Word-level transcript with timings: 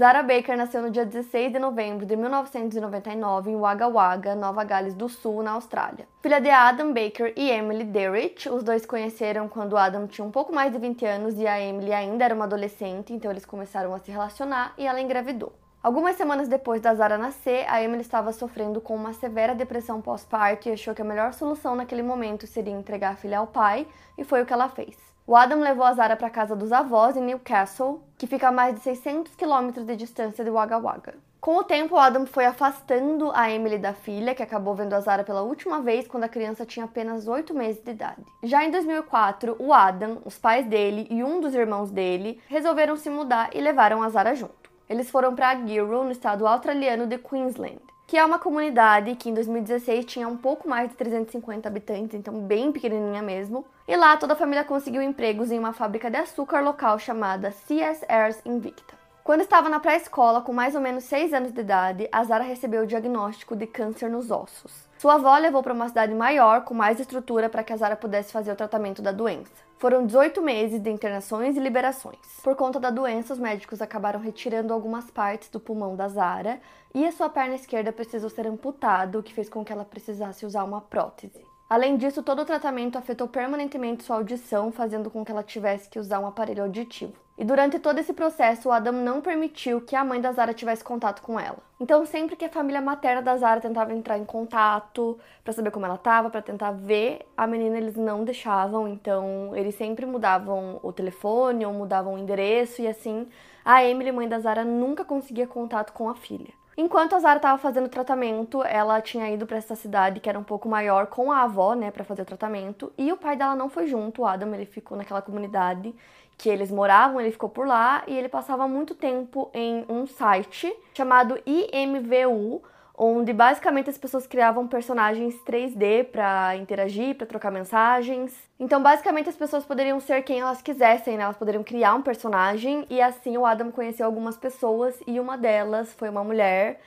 Zara 0.00 0.22
Baker 0.22 0.56
nasceu 0.56 0.80
no 0.80 0.90
dia 0.90 1.04
16 1.04 1.52
de 1.52 1.58
novembro 1.58 2.06
de 2.06 2.16
1999 2.16 3.50
em 3.50 3.56
Wagga 3.58 3.86
Wagga, 3.86 4.34
Nova 4.34 4.64
Gales 4.64 4.94
do 4.94 5.10
Sul, 5.10 5.42
na 5.42 5.50
Austrália. 5.50 6.08
Filha 6.22 6.40
de 6.40 6.48
Adam 6.48 6.94
Baker 6.94 7.34
e 7.36 7.50
Emily 7.50 7.84
Derrich, 7.84 8.48
os 8.48 8.62
dois 8.62 8.86
conheceram 8.86 9.46
quando 9.46 9.76
Adam 9.76 10.06
tinha 10.06 10.26
um 10.26 10.30
pouco 10.30 10.54
mais 10.54 10.72
de 10.72 10.78
20 10.78 11.04
anos 11.04 11.38
e 11.38 11.46
a 11.46 11.60
Emily 11.60 11.92
ainda 11.92 12.24
era 12.24 12.34
uma 12.34 12.46
adolescente, 12.46 13.12
então 13.12 13.30
eles 13.30 13.44
começaram 13.44 13.92
a 13.92 13.98
se 13.98 14.10
relacionar 14.10 14.72
e 14.78 14.86
ela 14.86 15.02
engravidou. 15.02 15.52
Algumas 15.82 16.16
semanas 16.16 16.48
depois 16.48 16.80
da 16.80 16.94
Zara 16.94 17.18
nascer, 17.18 17.66
a 17.68 17.82
Emily 17.82 18.00
estava 18.00 18.32
sofrendo 18.32 18.80
com 18.80 18.96
uma 18.96 19.12
severa 19.12 19.54
depressão 19.54 20.00
pós-parto 20.00 20.66
e 20.66 20.72
achou 20.72 20.94
que 20.94 21.02
a 21.02 21.04
melhor 21.04 21.34
solução 21.34 21.76
naquele 21.76 22.02
momento 22.02 22.46
seria 22.46 22.72
entregar 22.72 23.12
a 23.12 23.16
filha 23.16 23.38
ao 23.38 23.46
pai, 23.46 23.86
e 24.16 24.24
foi 24.24 24.40
o 24.40 24.46
que 24.46 24.52
ela 24.54 24.70
fez. 24.70 25.09
O 25.26 25.36
Adam 25.36 25.60
levou 25.60 25.84
a 25.84 25.92
Zara 25.92 26.16
para 26.16 26.30
casa 26.30 26.56
dos 26.56 26.72
avós 26.72 27.16
em 27.16 27.22
Newcastle, 27.22 28.02
que 28.18 28.26
fica 28.26 28.48
a 28.48 28.52
mais 28.52 28.74
de 28.74 28.80
600 28.80 29.34
quilômetros 29.36 29.86
de 29.86 29.94
distância 29.94 30.44
de 30.44 30.50
Wagga 30.50 30.78
Wagga. 30.78 31.14
Com 31.40 31.56
o 31.56 31.64
tempo, 31.64 31.94
o 31.94 31.98
Adam 31.98 32.26
foi 32.26 32.44
afastando 32.44 33.30
a 33.32 33.50
Emily 33.50 33.78
da 33.78 33.94
filha, 33.94 34.34
que 34.34 34.42
acabou 34.42 34.74
vendo 34.74 34.92
a 34.92 35.00
Zara 35.00 35.24
pela 35.24 35.42
última 35.42 35.80
vez 35.80 36.06
quando 36.06 36.24
a 36.24 36.28
criança 36.28 36.66
tinha 36.66 36.84
apenas 36.84 37.28
8 37.28 37.54
meses 37.54 37.82
de 37.82 37.92
idade. 37.92 38.22
Já 38.42 38.64
em 38.64 38.70
2004, 38.70 39.56
o 39.58 39.72
Adam, 39.72 40.18
os 40.24 40.36
pais 40.36 40.66
dele 40.66 41.06
e 41.08 41.22
um 41.22 41.40
dos 41.40 41.54
irmãos 41.54 41.90
dele 41.90 42.40
resolveram 42.48 42.96
se 42.96 43.08
mudar 43.08 43.50
e 43.54 43.60
levaram 43.60 44.02
a 44.02 44.08
Zara 44.08 44.34
junto. 44.34 44.70
Eles 44.88 45.08
foram 45.08 45.34
para 45.34 45.54
Giro, 45.64 46.04
no 46.04 46.10
estado 46.10 46.46
australiano 46.46 47.06
de 47.06 47.16
Queensland 47.16 47.89
que 48.10 48.18
é 48.18 48.24
uma 48.24 48.40
comunidade 48.40 49.14
que 49.14 49.30
em 49.30 49.34
2016 49.34 50.04
tinha 50.04 50.26
um 50.26 50.36
pouco 50.36 50.68
mais 50.68 50.90
de 50.90 50.96
350 50.96 51.68
habitantes, 51.68 52.18
então 52.18 52.40
bem 52.40 52.72
pequenininha 52.72 53.22
mesmo. 53.22 53.64
E 53.86 53.96
lá 53.96 54.16
toda 54.16 54.32
a 54.32 54.36
família 54.36 54.64
conseguiu 54.64 55.00
empregos 55.00 55.52
em 55.52 55.60
uma 55.60 55.72
fábrica 55.72 56.10
de 56.10 56.16
açúcar 56.16 56.60
local 56.60 56.98
chamada 56.98 57.52
CS 57.52 58.04
Airs 58.08 58.42
Invicta. 58.44 58.99
Quando 59.22 59.42
estava 59.42 59.68
na 59.68 59.78
pré-escola, 59.78 60.40
com 60.40 60.52
mais 60.52 60.74
ou 60.74 60.80
menos 60.80 61.04
6 61.04 61.34
anos 61.34 61.52
de 61.52 61.60
idade, 61.60 62.08
a 62.10 62.24
Zara 62.24 62.42
recebeu 62.42 62.82
o 62.82 62.86
diagnóstico 62.86 63.54
de 63.54 63.66
câncer 63.66 64.08
nos 64.08 64.30
ossos. 64.30 64.88
Sua 64.98 65.14
avó 65.14 65.36
levou 65.36 65.62
para 65.62 65.74
uma 65.74 65.88
cidade 65.88 66.14
maior, 66.14 66.64
com 66.64 66.72
mais 66.72 66.98
estrutura, 66.98 67.48
para 67.48 67.62
que 67.62 67.72
a 67.72 67.76
Zara 67.76 67.96
pudesse 67.96 68.32
fazer 68.32 68.50
o 68.50 68.56
tratamento 68.56 69.02
da 69.02 69.12
doença. 69.12 69.52
Foram 69.78 70.06
18 70.06 70.40
meses 70.42 70.80
de 70.80 70.90
internações 70.90 71.56
e 71.56 71.60
liberações. 71.60 72.18
Por 72.42 72.56
conta 72.56 72.80
da 72.80 72.90
doença, 72.90 73.34
os 73.34 73.38
médicos 73.38 73.82
acabaram 73.82 74.20
retirando 74.20 74.72
algumas 74.72 75.10
partes 75.10 75.48
do 75.50 75.60
pulmão 75.60 75.94
da 75.94 76.08
Zara 76.08 76.58
e 76.94 77.06
a 77.06 77.12
sua 77.12 77.28
perna 77.28 77.54
esquerda 77.54 77.92
precisou 77.92 78.30
ser 78.30 78.46
amputada, 78.46 79.18
o 79.18 79.22
que 79.22 79.34
fez 79.34 79.48
com 79.48 79.64
que 79.64 79.72
ela 79.72 79.84
precisasse 79.84 80.46
usar 80.46 80.64
uma 80.64 80.80
prótese. 80.80 81.44
Além 81.68 81.96
disso, 81.96 82.22
todo 82.22 82.42
o 82.42 82.44
tratamento 82.44 82.98
afetou 82.98 83.28
permanentemente 83.28 84.02
sua 84.02 84.16
audição, 84.16 84.72
fazendo 84.72 85.08
com 85.08 85.24
que 85.24 85.30
ela 85.30 85.44
tivesse 85.44 85.88
que 85.88 86.00
usar 86.00 86.18
um 86.18 86.26
aparelho 86.26 86.64
auditivo. 86.64 87.14
E 87.40 87.44
durante 87.44 87.78
todo 87.78 87.98
esse 87.98 88.12
processo, 88.12 88.68
o 88.68 88.72
Adam 88.72 88.92
não 88.92 89.22
permitiu 89.22 89.80
que 89.80 89.96
a 89.96 90.04
mãe 90.04 90.20
da 90.20 90.30
Zara 90.30 90.52
tivesse 90.52 90.84
contato 90.84 91.22
com 91.22 91.40
ela. 91.40 91.56
Então, 91.80 92.04
sempre 92.04 92.36
que 92.36 92.44
a 92.44 92.50
família 92.50 92.82
materna 92.82 93.22
da 93.22 93.34
Zara 93.38 93.62
tentava 93.62 93.94
entrar 93.94 94.18
em 94.18 94.26
contato 94.26 95.18
para 95.42 95.54
saber 95.54 95.70
como 95.70 95.86
ela 95.86 95.94
estava, 95.94 96.28
para 96.28 96.42
tentar 96.42 96.72
ver 96.72 97.26
a 97.34 97.46
menina, 97.46 97.78
eles 97.78 97.96
não 97.96 98.24
deixavam. 98.24 98.86
Então, 98.86 99.56
eles 99.56 99.74
sempre 99.74 100.04
mudavam 100.04 100.78
o 100.82 100.92
telefone 100.92 101.64
ou 101.64 101.72
mudavam 101.72 102.12
o 102.12 102.18
endereço 102.18 102.82
e 102.82 102.86
assim, 102.86 103.26
a 103.64 103.82
Emily, 103.82 104.12
mãe 104.12 104.28
da 104.28 104.38
Zara, 104.38 104.62
nunca 104.62 105.02
conseguia 105.02 105.46
contato 105.46 105.94
com 105.94 106.10
a 106.10 106.14
filha. 106.14 106.52
Enquanto 106.76 107.16
a 107.16 107.20
Zara 107.20 107.36
estava 107.36 107.56
fazendo 107.56 107.86
o 107.86 107.90
tratamento, 107.90 108.62
ela 108.64 109.00
tinha 109.00 109.30
ido 109.30 109.46
para 109.46 109.56
essa 109.56 109.74
cidade 109.74 110.20
que 110.20 110.28
era 110.28 110.38
um 110.38 110.44
pouco 110.44 110.68
maior 110.68 111.06
com 111.06 111.32
a 111.32 111.42
avó, 111.42 111.74
né, 111.74 111.90
para 111.90 112.04
fazer 112.04 112.22
o 112.22 112.26
tratamento, 112.26 112.92
e 112.96 113.10
o 113.10 113.16
pai 113.16 113.36
dela 113.36 113.56
não 113.56 113.68
foi 113.68 113.86
junto, 113.86 114.22
o 114.22 114.26
Adam, 114.26 114.54
ele 114.54 114.66
ficou 114.66 114.96
naquela 114.96 115.20
comunidade 115.20 115.94
que 116.40 116.48
eles 116.48 116.70
moravam, 116.70 117.20
ele 117.20 117.30
ficou 117.30 117.50
por 117.50 117.66
lá 117.66 118.02
e 118.06 118.16
ele 118.16 118.28
passava 118.28 118.66
muito 118.66 118.94
tempo 118.94 119.50
em 119.52 119.84
um 119.90 120.06
site 120.06 120.74
chamado 120.94 121.38
IMVU, 121.44 122.62
onde 122.96 123.30
basicamente 123.34 123.90
as 123.90 123.98
pessoas 123.98 124.26
criavam 124.26 124.66
personagens 124.66 125.34
3D 125.46 126.04
para 126.04 126.56
interagir, 126.56 127.14
para 127.14 127.26
trocar 127.26 127.50
mensagens. 127.50 128.34
Então, 128.58 128.82
basicamente 128.82 129.28
as 129.28 129.36
pessoas 129.36 129.66
poderiam 129.66 130.00
ser 130.00 130.22
quem 130.22 130.40
elas 130.40 130.62
quisessem, 130.62 131.18
né? 131.18 131.24
Elas 131.24 131.36
poderiam 131.36 131.62
criar 131.62 131.94
um 131.94 132.00
personagem 132.00 132.86
e 132.88 133.02
assim 133.02 133.36
o 133.36 133.44
Adam 133.44 133.70
conheceu 133.70 134.06
algumas 134.06 134.38
pessoas 134.38 134.98
e 135.06 135.20
uma 135.20 135.36
delas 135.36 135.92
foi 135.92 136.08
uma 136.08 136.24
mulher 136.24 136.80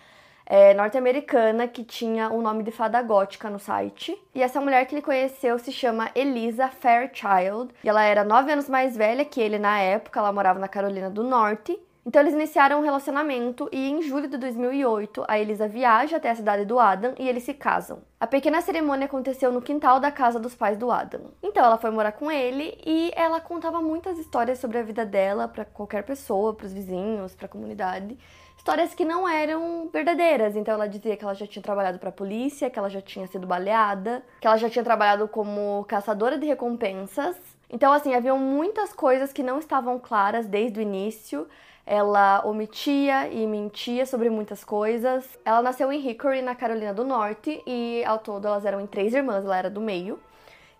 é, 0.45 0.73
norte-americana 0.73 1.67
que 1.67 1.83
tinha 1.83 2.29
o 2.29 2.41
nome 2.41 2.63
de 2.63 2.71
fada 2.71 3.01
gótica 3.01 3.49
no 3.49 3.59
site. 3.59 4.17
E 4.33 4.41
essa 4.41 4.59
mulher 4.59 4.85
que 4.85 4.95
ele 4.95 5.01
conheceu 5.01 5.57
se 5.59 5.71
chama 5.71 6.11
Elisa 6.15 6.69
Fairchild. 6.69 7.73
E 7.83 7.89
ela 7.89 8.03
era 8.03 8.23
nove 8.23 8.51
anos 8.51 8.69
mais 8.69 8.95
velha 8.95 9.25
que 9.25 9.41
ele 9.41 9.57
na 9.57 9.79
época, 9.79 10.19
ela 10.19 10.31
morava 10.31 10.59
na 10.59 10.67
Carolina 10.67 11.09
do 11.09 11.23
Norte. 11.23 11.79
Então 12.05 12.21
eles 12.21 12.33
iniciaram 12.33 12.79
um 12.79 12.83
relacionamento 12.83 13.69
e 13.71 13.89
em 13.89 14.01
julho 14.01 14.27
de 14.27 14.37
2008 14.37 15.23
a 15.25 15.39
Elisa 15.39 15.69
viaja 15.69 16.17
até 16.17 16.29
a 16.29 16.35
cidade 16.35 16.65
do 16.65 16.77
Adam 16.77 17.13
e 17.17 17.29
eles 17.29 17.43
se 17.43 17.53
casam. 17.53 17.99
A 18.19 18.27
pequena 18.27 18.59
cerimônia 18.59 19.05
aconteceu 19.05 19.53
no 19.53 19.61
quintal 19.61 20.01
da 20.01 20.11
casa 20.11 20.37
dos 20.37 20.53
pais 20.53 20.77
do 20.77 20.91
Adam. 20.91 21.31
Então 21.41 21.63
ela 21.63 21.77
foi 21.77 21.91
morar 21.91 22.11
com 22.11 22.29
ele 22.29 22.77
e 22.85 23.09
ela 23.15 23.39
contava 23.39 23.81
muitas 23.81 24.19
histórias 24.19 24.59
sobre 24.59 24.79
a 24.79 24.83
vida 24.83 25.05
dela 25.05 25.47
para 25.47 25.63
qualquer 25.63 26.03
pessoa, 26.03 26.53
para 26.53 26.65
os 26.65 26.73
vizinhos, 26.73 27.35
para 27.35 27.45
a 27.45 27.49
comunidade. 27.49 28.17
Histórias 28.63 28.95
que 28.95 29.03
não 29.03 29.27
eram 29.27 29.89
verdadeiras. 29.91 30.55
Então 30.55 30.73
ela 30.73 30.87
dizia 30.87 31.17
que 31.17 31.23
ela 31.25 31.33
já 31.33 31.45
tinha 31.45 31.61
trabalhado 31.61 31.99
para 31.99 32.07
a 32.07 32.13
polícia, 32.13 32.69
que 32.69 32.79
ela 32.79 32.89
já 32.89 33.01
tinha 33.01 33.27
sido 33.27 33.45
baleada, 33.45 34.23
que 34.39 34.47
ela 34.47 34.55
já 34.55 34.69
tinha 34.69 34.85
trabalhado 34.85 35.27
como 35.27 35.83
caçadora 35.83 36.37
de 36.37 36.45
recompensas. 36.45 37.35
Então 37.69 37.91
assim, 37.91 38.15
haviam 38.15 38.39
muitas 38.39 38.93
coisas 38.93 39.33
que 39.33 39.43
não 39.43 39.59
estavam 39.59 39.99
claras 39.99 40.47
desde 40.47 40.79
o 40.79 40.81
início 40.81 41.45
ela 41.85 42.41
omitia 42.45 43.27
e 43.27 43.45
mentia 43.45 44.05
sobre 44.05 44.29
muitas 44.29 44.63
coisas. 44.63 45.37
Ela 45.43 45.61
nasceu 45.61 45.91
em 45.91 45.99
Hickory, 45.99 46.41
na 46.41 46.55
Carolina 46.55 46.93
do 46.93 47.03
Norte, 47.03 47.61
e 47.67 48.01
ao 48.05 48.19
todo 48.19 48.47
elas 48.47 48.63
eram 48.63 48.79
em 48.79 48.87
três 48.87 49.13
irmãs, 49.13 49.43
ela 49.43 49.57
era 49.57 49.69
do 49.69 49.81
meio. 49.81 50.17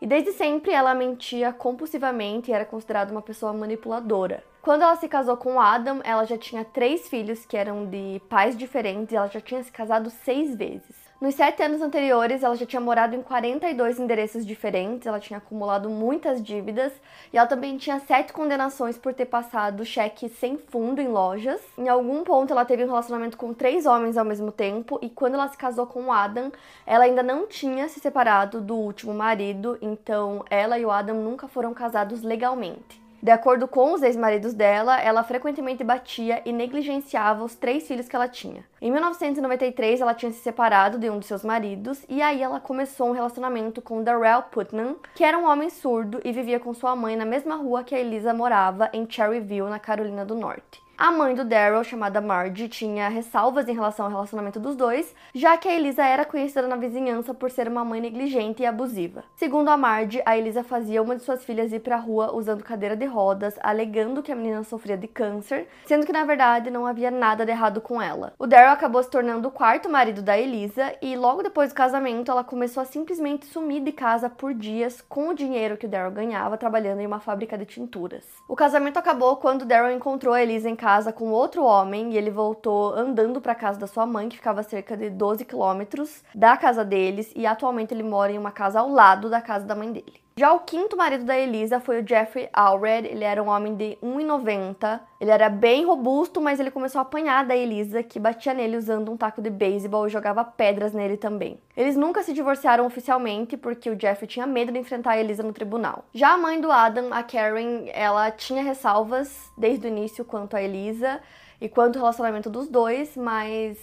E 0.04 0.06
desde 0.06 0.34
sempre 0.34 0.74
ela 0.74 0.94
mentia 0.94 1.54
compulsivamente 1.54 2.52
e 2.52 2.54
era 2.54 2.66
considerada 2.66 3.10
uma 3.10 3.22
pessoa 3.22 3.54
manipuladora. 3.54 4.44
Quando 4.62 4.82
ela 4.82 4.98
se 4.98 5.08
casou 5.08 5.38
com 5.38 5.62
Adam, 5.62 6.02
ela 6.04 6.26
já 6.26 6.38
tinha 6.38 6.66
três 6.66 7.08
filhos 7.08 7.46
que 7.46 7.56
eram 7.56 7.86
de 7.86 8.22
pais 8.28 8.58
diferentes 8.58 9.14
e 9.14 9.16
ela 9.16 9.30
já 9.30 9.40
tinha 9.40 9.64
se 9.64 9.72
casado 9.72 10.10
seis 10.10 10.58
vezes. 10.58 11.03
Nos 11.22 11.36
sete 11.36 11.64
anos 11.64 11.82
anteriores, 11.82 12.44
ela 12.44 12.56
já 12.56 12.66
tinha 12.66 12.82
morado 12.82 13.16
em 13.16 13.22
42 13.22 13.98
endereços 13.98 14.46
diferentes, 14.46 15.08
ela 15.08 15.20
tinha 15.20 15.38
acumulado 15.38 15.90
muitas 15.90 16.44
dívidas 16.44 16.92
e 17.32 17.38
ela 17.38 17.48
também 17.48 17.78
tinha 17.78 18.00
sete 18.02 18.34
condenações 18.34 18.98
por 18.98 19.14
ter 19.14 19.28
passado 19.28 19.86
cheque 19.86 20.28
sem 20.28 20.58
fundo 20.58 21.00
em 21.00 21.08
lojas. 21.08 21.62
Em 21.78 21.88
algum 21.88 22.24
ponto, 22.26 22.52
ela 22.52 22.66
teve 22.66 22.84
um 22.84 22.88
relacionamento 22.88 23.38
com 23.38 23.54
três 23.54 23.86
homens 23.86 24.18
ao 24.18 24.26
mesmo 24.26 24.52
tempo 24.52 25.00
e 25.02 25.10
quando 25.10 25.36
ela 25.36 25.48
se 25.48 25.58
casou 25.58 25.88
com 25.88 26.06
o 26.06 26.12
Adam, 26.12 26.52
ela 26.86 27.06
ainda 27.06 27.24
não 27.24 27.48
tinha 27.48 27.88
se 27.88 28.02
separado 28.02 28.60
do 28.60 28.76
último 28.76 29.14
marido, 29.14 29.78
então 29.82 30.44
ela 30.50 30.78
e 30.78 30.86
o 30.86 30.92
Adam 30.92 31.16
nunca 31.16 31.48
foram 31.48 31.74
casados 31.74 32.22
legalmente. 32.22 33.03
De 33.24 33.32
acordo 33.32 33.70
com 33.70 33.94
os 33.94 34.04
ex-maridos 34.04 34.54
dela, 34.54 35.00
ela 35.00 35.24
frequentemente 35.24 35.82
batia 35.82 36.42
e 36.44 36.52
negligenciava 36.52 37.42
os 37.42 37.56
três 37.56 37.88
filhos 37.88 38.10
que 38.10 38.18
ela 38.18 38.28
tinha. 38.28 38.66
Em 38.82 38.92
1993, 38.92 40.02
ela 40.02 40.14
tinha 40.14 40.30
se 40.30 40.40
separado 40.40 41.00
de 41.00 41.10
um 41.10 41.20
de 41.20 41.26
seus 41.26 41.42
maridos 41.42 42.06
e 42.10 42.22
aí 42.22 42.44
ela 42.44 42.60
começou 42.60 43.08
um 43.08 43.14
relacionamento 43.14 43.82
com 43.82 44.04
Darrell 44.04 44.42
Putnam, 44.52 44.98
que 45.16 45.24
era 45.24 45.38
um 45.38 45.48
homem 45.48 45.70
surdo 45.70 46.20
e 46.26 46.34
vivia 46.34 46.60
com 46.60 46.74
sua 46.74 46.98
mãe 46.98 47.16
na 47.16 47.24
mesma 47.24 47.56
rua 47.56 47.82
que 47.82 47.96
a 47.96 48.00
Elisa 48.00 48.34
morava, 48.34 48.90
em 48.92 49.10
Cherryville, 49.10 49.70
na 49.70 49.80
Carolina 49.80 50.26
do 50.26 50.36
Norte. 50.36 50.83
A 50.96 51.12
mãe 51.12 51.34
do 51.34 51.44
Daryl, 51.44 51.84
chamada 51.84 52.22
Marge, 52.22 52.70
tinha 52.70 53.10
ressalvas 53.10 53.68
em 53.68 53.74
relação 53.74 54.06
ao 54.06 54.12
relacionamento 54.12 54.60
dos 54.60 54.76
dois, 54.76 55.14
já 55.34 55.58
que 55.58 55.68
a 55.68 55.74
Elisa 55.74 56.06
era 56.06 56.24
conhecida 56.24 56.68
na 56.68 56.76
vizinhança 56.76 57.34
por 57.34 57.50
ser 57.50 57.68
uma 57.68 57.84
mãe 57.84 58.00
negligente 58.00 58.62
e 58.62 58.66
abusiva. 58.66 59.24
Segundo 59.36 59.70
a 59.70 59.76
Marge, 59.76 60.22
a 60.24 60.38
Elisa 60.38 60.64
fazia 60.64 61.02
uma 61.02 61.16
de 61.16 61.24
suas 61.24 61.44
filhas 61.44 61.74
ir 61.74 61.80
para 61.80 61.96
a 61.96 62.00
rua 62.00 62.36
usando 62.36 62.64
cadeira 62.64 62.96
de 62.96 63.08
rodas, 63.08 63.56
alegando 63.64 64.22
que 64.22 64.32
a 64.32 64.36
menina 64.36 64.64
sofria 64.64 64.96
de 64.96 65.08
câncer, 65.08 65.68
sendo 65.88 66.06
que 66.06 66.12
na 66.12 66.26
verdade 66.26 66.70
não 66.70 66.86
havia 66.86 67.10
nada 67.10 67.44
de 67.44 67.52
errado 67.52 67.82
com 67.82 68.00
ela. 68.00 68.34
O 68.38 68.46
Daryl 68.46 68.72
acabou 68.72 69.02
se 69.02 69.10
tornando 69.10 69.48
o 69.48 69.52
quarto 69.52 69.90
marido 69.90 70.22
da 70.22 70.38
Elisa 70.38 70.94
e 71.02 71.16
logo 71.16 71.42
depois 71.42 71.70
do 71.70 71.76
casamento 71.76 72.30
ela 72.30 72.44
começou 72.44 72.82
a 72.82 72.86
simplesmente 72.86 73.48
sumir 73.48 73.82
de 73.82 73.92
casa 73.92 74.30
por 74.30 74.54
dias 74.54 75.02
com 75.02 75.30
o 75.30 75.34
dinheiro 75.34 75.76
que 75.76 75.88
o 75.88 75.90
Daryl 75.90 76.12
ganhava 76.12 76.56
trabalhando 76.56 77.00
em 77.00 77.08
uma 77.08 77.20
fábrica 77.20 77.58
de 77.58 77.66
tinturas. 77.66 78.24
O 78.48 78.56
casamento 78.56 78.98
acabou 78.98 79.38
quando 79.38 79.66
Daryl 79.66 79.96
encontrou 79.96 80.36
a 80.36 80.42
Elisa 80.44 80.70
em 80.70 80.83
casa 80.84 81.14
com 81.14 81.32
outro 81.32 81.64
homem 81.64 82.12
e 82.12 82.18
ele 82.18 82.30
voltou 82.30 82.94
andando 82.94 83.40
para 83.40 83.56
casa 83.56 83.80
da 83.80 83.88
sua 83.88 84.06
mãe, 84.06 84.28
que 84.28 84.36
ficava 84.36 84.60
a 84.60 84.64
cerca 84.64 84.98
de 84.98 85.10
12 85.10 85.46
quilômetros 85.46 86.22
da 86.36 86.58
casa 86.58 86.84
deles, 86.84 87.32
e 87.38 87.46
atualmente 87.46 87.94
ele 87.94 88.04
mora 88.04 88.34
em 88.34 88.38
uma 88.38 88.52
casa 88.52 88.82
ao 88.82 88.90
lado 88.90 89.30
da 89.30 89.40
casa 89.40 89.66
da 89.66 89.76
mãe 89.76 89.94
dele. 89.94 90.23
Já 90.36 90.52
o 90.52 90.62
quinto 90.62 90.98
marido 90.98 91.26
da 91.26 91.38
Elisa 91.38 91.80
foi 91.80 92.02
o 92.02 92.08
Jeffrey 92.08 92.50
Allred. 92.52 93.08
Ele 93.08 93.24
era 93.24 93.42
um 93.42 93.50
homem 93.50 93.76
de 93.76 93.98
1,90. 94.02 95.00
Ele 95.22 95.30
era 95.30 95.48
bem 95.48 95.86
robusto, 95.86 96.42
mas 96.42 96.60
ele 96.60 96.72
começou 96.72 96.98
a 96.98 97.02
apanhar 97.04 97.46
da 97.46 97.56
Elisa, 97.56 98.02
que 98.02 98.20
batia 98.20 98.52
nele 98.52 98.76
usando 98.76 99.12
um 99.12 99.18
taco 99.18 99.44
de 99.44 99.52
beisebol 99.52 100.08
e 100.08 100.10
jogava 100.10 100.44
pedras 100.44 100.92
nele 100.92 101.18
também. 101.18 101.60
Eles 101.78 101.96
nunca 101.96 102.24
se 102.24 102.34
divorciaram 102.34 102.84
oficialmente 102.84 103.56
porque 103.56 103.92
o 103.92 104.00
Jeffrey 104.00 104.28
tinha 104.28 104.48
medo 104.48 104.72
de 104.72 104.80
enfrentar 104.80 105.12
a 105.12 105.20
Elisa 105.20 105.44
no 105.44 105.54
tribunal. 105.54 106.04
Já 106.12 106.34
a 106.34 106.38
mãe 106.38 106.60
do 106.60 106.72
Adam, 106.72 107.14
a 107.14 107.22
Karen, 107.22 107.86
ela 107.94 108.32
tinha 108.32 108.64
ressalvas 108.64 109.52
desde 109.56 109.86
o 109.86 109.90
início 109.90 110.26
quanto 110.26 110.56
a 110.56 110.62
Elisa 110.64 111.22
e 111.62 111.70
quanto 111.70 111.98
ao 111.98 112.02
relacionamento 112.02 112.50
dos 112.50 112.68
dois, 112.68 113.16
mas 113.16 113.78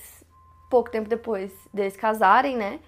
pouco 0.68 0.90
tempo 0.90 1.08
depois 1.08 1.52
deles 1.72 1.96
casarem, 1.96 2.56
né? 2.56 2.80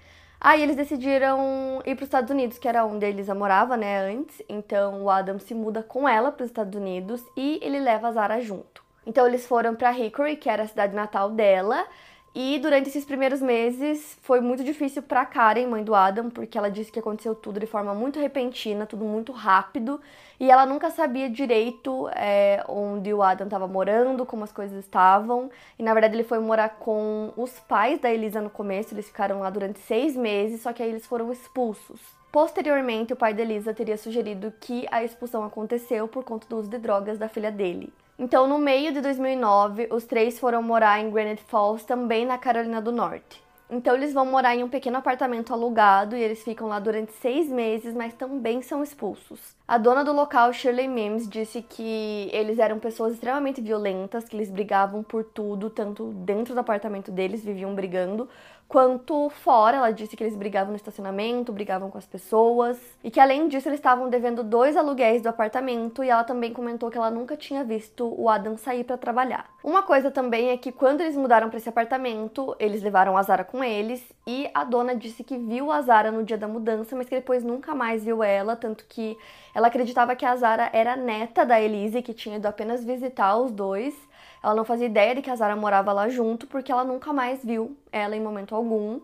Aí 0.45 0.61
eles 0.61 0.75
decidiram 0.75 1.81
ir 1.87 1.95
para 1.95 2.03
os 2.03 2.09
Estados 2.09 2.29
Unidos, 2.29 2.59
que 2.59 2.67
era 2.67 2.85
onde 2.85 3.07
a 3.07 3.09
Elisa 3.09 3.33
morava, 3.33 3.77
né, 3.77 4.11
antes. 4.13 4.43
Então 4.49 5.05
o 5.05 5.09
Adam 5.09 5.39
se 5.39 5.55
muda 5.55 5.85
com 5.85 6.09
ela 6.09 6.33
para 6.33 6.43
os 6.43 6.51
Estados 6.51 6.75
Unidos 6.75 7.25
e 7.37 7.61
ele 7.63 7.79
leva 7.79 8.09
a 8.09 8.13
Zara 8.13 8.41
junto. 8.41 8.83
Então 9.07 9.25
eles 9.25 9.47
foram 9.47 9.77
para 9.77 9.97
Hickory, 9.97 10.35
que 10.35 10.51
era 10.51 10.65
a 10.65 10.67
cidade 10.67 10.97
natal 10.97 11.31
dela, 11.31 11.87
e 12.35 12.59
durante 12.59 12.89
esses 12.89 13.05
primeiros 13.05 13.41
meses 13.41 14.19
foi 14.23 14.41
muito 14.41 14.65
difícil 14.65 15.03
para 15.03 15.25
Karen, 15.25 15.69
mãe 15.69 15.85
do 15.85 15.95
Adam, 15.95 16.29
porque 16.29 16.59
ela 16.59 16.71
disse 16.71 16.91
que 16.91 16.99
aconteceu 16.99 17.37
tudo 17.37 17.61
de 17.61 17.67
forma 17.67 17.95
muito 17.95 18.19
repentina, 18.19 18.85
tudo 18.85 19.05
muito 19.05 19.31
rápido, 19.31 20.01
e 20.43 20.51
ela 20.51 20.67
nunca 20.67 20.91
sabia 20.91 21.31
direito 21.31 22.11
é, 22.17 22.65
onde 22.69 23.15
o 23.15 23.23
Adam 23.23 23.47
estava 23.47 23.69
morando, 23.69 24.27
como 24.27 24.43
as 24.43 24.51
coisas 24.51 24.77
estavam. 24.77 25.49
E 25.79 25.85
na 25.85 25.95
verdade 25.95 26.17
ele 26.17 26.25
foi 26.25 26.41
morar 26.41 26.71
com 26.81 27.33
os 27.37 27.61
pais 27.61 28.01
da 28.01 28.11
Elisa 28.11 28.41
no 28.41 28.51
começo, 28.51 28.93
eles 28.93 29.07
ficaram 29.07 29.39
lá 29.39 29.51
durante 29.51 29.79
seis 29.79 30.17
meses, 30.17 30.61
só 30.61 30.73
que 30.73 30.83
aí 30.83 30.89
eles 30.89 31.07
foram 31.07 31.31
expulsos. 31.31 32.01
Posteriormente, 32.33 33.13
o 33.13 33.17
pai 33.17 33.33
da 33.33 33.43
Elisa 33.43 33.73
teria 33.73 33.97
sugerido 33.97 34.53
que 34.61 34.85
a 34.91 35.05
expulsão 35.05 35.45
aconteceu 35.45 36.09
por 36.09 36.25
conta 36.25 36.49
do 36.49 36.57
uso 36.59 36.69
de 36.69 36.79
drogas 36.79 37.19
da 37.21 37.29
filha 37.29 37.53
dele. 37.53 37.93
Então, 38.19 38.49
no 38.49 38.59
meio 38.59 38.93
de 38.93 39.01
2009, 39.01 39.91
os 39.93 40.07
três 40.07 40.41
foram 40.41 40.61
morar 40.61 40.99
em 40.99 41.09
Granite 41.09 41.45
Falls, 41.47 41.87
também 41.87 42.27
na 42.27 42.37
Carolina 42.37 42.83
do 42.83 42.91
Norte. 42.91 43.41
Então, 43.71 43.95
eles 43.95 44.13
vão 44.13 44.27
morar 44.27 44.57
em 44.57 44.65
um 44.65 44.69
pequeno 44.69 44.99
apartamento 44.99 45.53
alugado 45.53 46.17
e 46.17 46.21
eles 46.21 46.43
ficam 46.43 46.67
lá 46.67 46.81
durante 46.81 47.13
seis 47.13 47.49
meses, 47.49 47.95
mas 47.95 48.13
também 48.13 48.61
são 48.61 48.83
expulsos. 48.83 49.57
A 49.73 49.79
dona 49.79 50.05
do 50.05 50.13
local, 50.13 50.53
Shirley 50.53 50.87
Mims, 50.87 51.27
disse 51.27 51.63
que 51.63 52.29
eles 52.31 52.59
eram 52.59 52.79
pessoas 52.79 53.15
extremamente 53.15 53.59
violentas, 53.59 54.29
que 54.29 54.37
eles 54.37 54.51
brigavam 54.51 55.03
por 55.03 55.25
tudo, 55.25 55.71
tanto 55.71 56.09
dentro 56.13 56.53
do 56.53 56.61
apartamento 56.61 57.11
deles, 57.11 57.43
viviam 57.43 57.75
brigando, 57.75 58.29
quanto 58.69 59.29
fora. 59.29 59.77
Ela 59.77 59.91
disse 59.91 60.17
que 60.17 60.23
eles 60.25 60.35
brigavam 60.35 60.71
no 60.71 60.77
estacionamento, 60.77 61.53
brigavam 61.53 61.91
com 61.91 61.99
as 61.99 62.07
pessoas 62.07 62.79
e 63.05 63.11
que 63.11 63.21
além 63.21 63.49
disso 63.49 63.69
eles 63.69 63.79
estavam 63.79 64.09
devendo 64.09 64.43
dois 64.43 64.79
aluguéis 64.79 65.21
do 65.21 65.29
apartamento 65.29 66.03
e 66.03 66.09
ela 66.09 66.25
também 66.25 66.55
comentou 66.55 66.91
que 66.91 66.97
ela 66.97 67.11
nunca 67.11 67.37
tinha 67.37 67.63
visto 67.63 68.15
o 68.19 68.31
Adam 68.31 68.57
sair 68.57 68.85
para 68.85 68.97
trabalhar. 68.97 69.51
Uma 69.63 69.83
coisa 69.83 70.11
também 70.11 70.49
é 70.49 70.57
que 70.57 70.73
quando 70.73 71.03
eles 71.03 71.17
mudaram 71.17 71.51
para 71.51 71.59
esse 71.59 71.69
apartamento, 71.69 72.57
eles 72.59 72.83
levaram 72.83 73.17
a 73.17 73.23
Zara 73.23 73.45
com 73.45 73.63
eles 73.63 74.03
e 74.27 74.49
a 74.55 74.65
dona 74.65 74.97
disse 74.97 75.23
que 75.23 75.37
viu 75.37 75.71
a 75.71 75.83
Zara 75.83 76.11
no 76.11 76.25
dia 76.25 76.39
da 76.39 76.49
mudança, 76.49 76.97
mas 76.97 77.09
que 77.09 77.15
depois 77.15 77.45
nunca 77.45 77.75
mais 77.75 78.03
viu 78.03 78.23
ela, 78.23 78.57
tanto 78.57 78.87
que 78.89 79.19
ela 79.55 79.62
acreditava 79.69 80.17
que 80.17 80.25
a 80.25 80.37
Zara 80.37 80.71
era 80.73 80.97
neta 80.97 81.45
da 81.45 81.61
Elise, 81.61 82.03
que 82.03 82.15
tinha 82.15 82.37
ido 82.37 82.47
apenas 82.47 82.85
visitar 82.85 83.37
os 83.37 83.51
dois 83.51 83.95
ela 84.43 84.55
não 84.55 84.65
fazia 84.65 84.87
ideia 84.87 85.15
de 85.15 85.23
que 85.23 85.31
a 85.31 85.37
Zara 85.37 85.55
morava 85.55 85.93
lá 85.93 86.09
junto, 86.09 86.47
porque 86.47 86.73
ela 86.73 86.83
nunca 86.85 87.13
mais 87.13 87.45
viu 87.45 87.77
ela 87.93 88.17
em 88.17 88.21
momento 88.21 88.55
algum. 88.55 89.01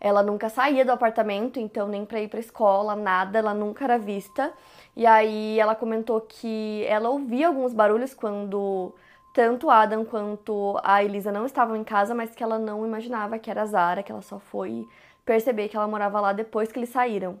Ela 0.00 0.22
nunca 0.22 0.48
saía 0.48 0.84
do 0.84 0.92
apartamento, 0.92 1.58
então 1.58 1.88
nem 1.88 2.04
para 2.04 2.20
ir 2.20 2.28
para 2.28 2.40
escola, 2.40 2.94
nada, 2.94 3.38
ela 3.38 3.54
nunca 3.54 3.84
era 3.84 3.98
vista. 3.98 4.52
E 4.96 5.06
aí 5.06 5.58
ela 5.58 5.74
comentou 5.74 6.20
que 6.20 6.84
ela 6.86 7.08
ouvia 7.08 7.48
alguns 7.48 7.72
barulhos 7.72 8.12
quando 8.12 8.94
tanto 9.32 9.70
Adam 9.70 10.04
quanto 10.04 10.78
a 10.84 11.02
Elisa 11.02 11.32
não 11.32 11.46
estavam 11.46 11.76
em 11.76 11.84
casa, 11.84 12.14
mas 12.14 12.34
que 12.34 12.42
ela 12.42 12.58
não 12.58 12.84
imaginava 12.84 13.38
que 13.38 13.50
era 13.50 13.62
a 13.62 13.66
Zara, 13.66 14.02
que 14.02 14.12
ela 14.12 14.22
só 14.22 14.38
foi 14.38 14.86
perceber 15.24 15.68
que 15.68 15.76
ela 15.76 15.88
morava 15.88 16.20
lá 16.20 16.32
depois 16.32 16.70
que 16.70 16.78
eles 16.78 16.90
saíram. 16.90 17.40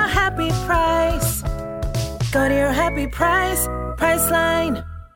price. 0.65 1.41
Go 2.31 2.47
to 2.47 2.53
your 2.53 2.71
happy 2.71 3.07
price. 3.07 3.67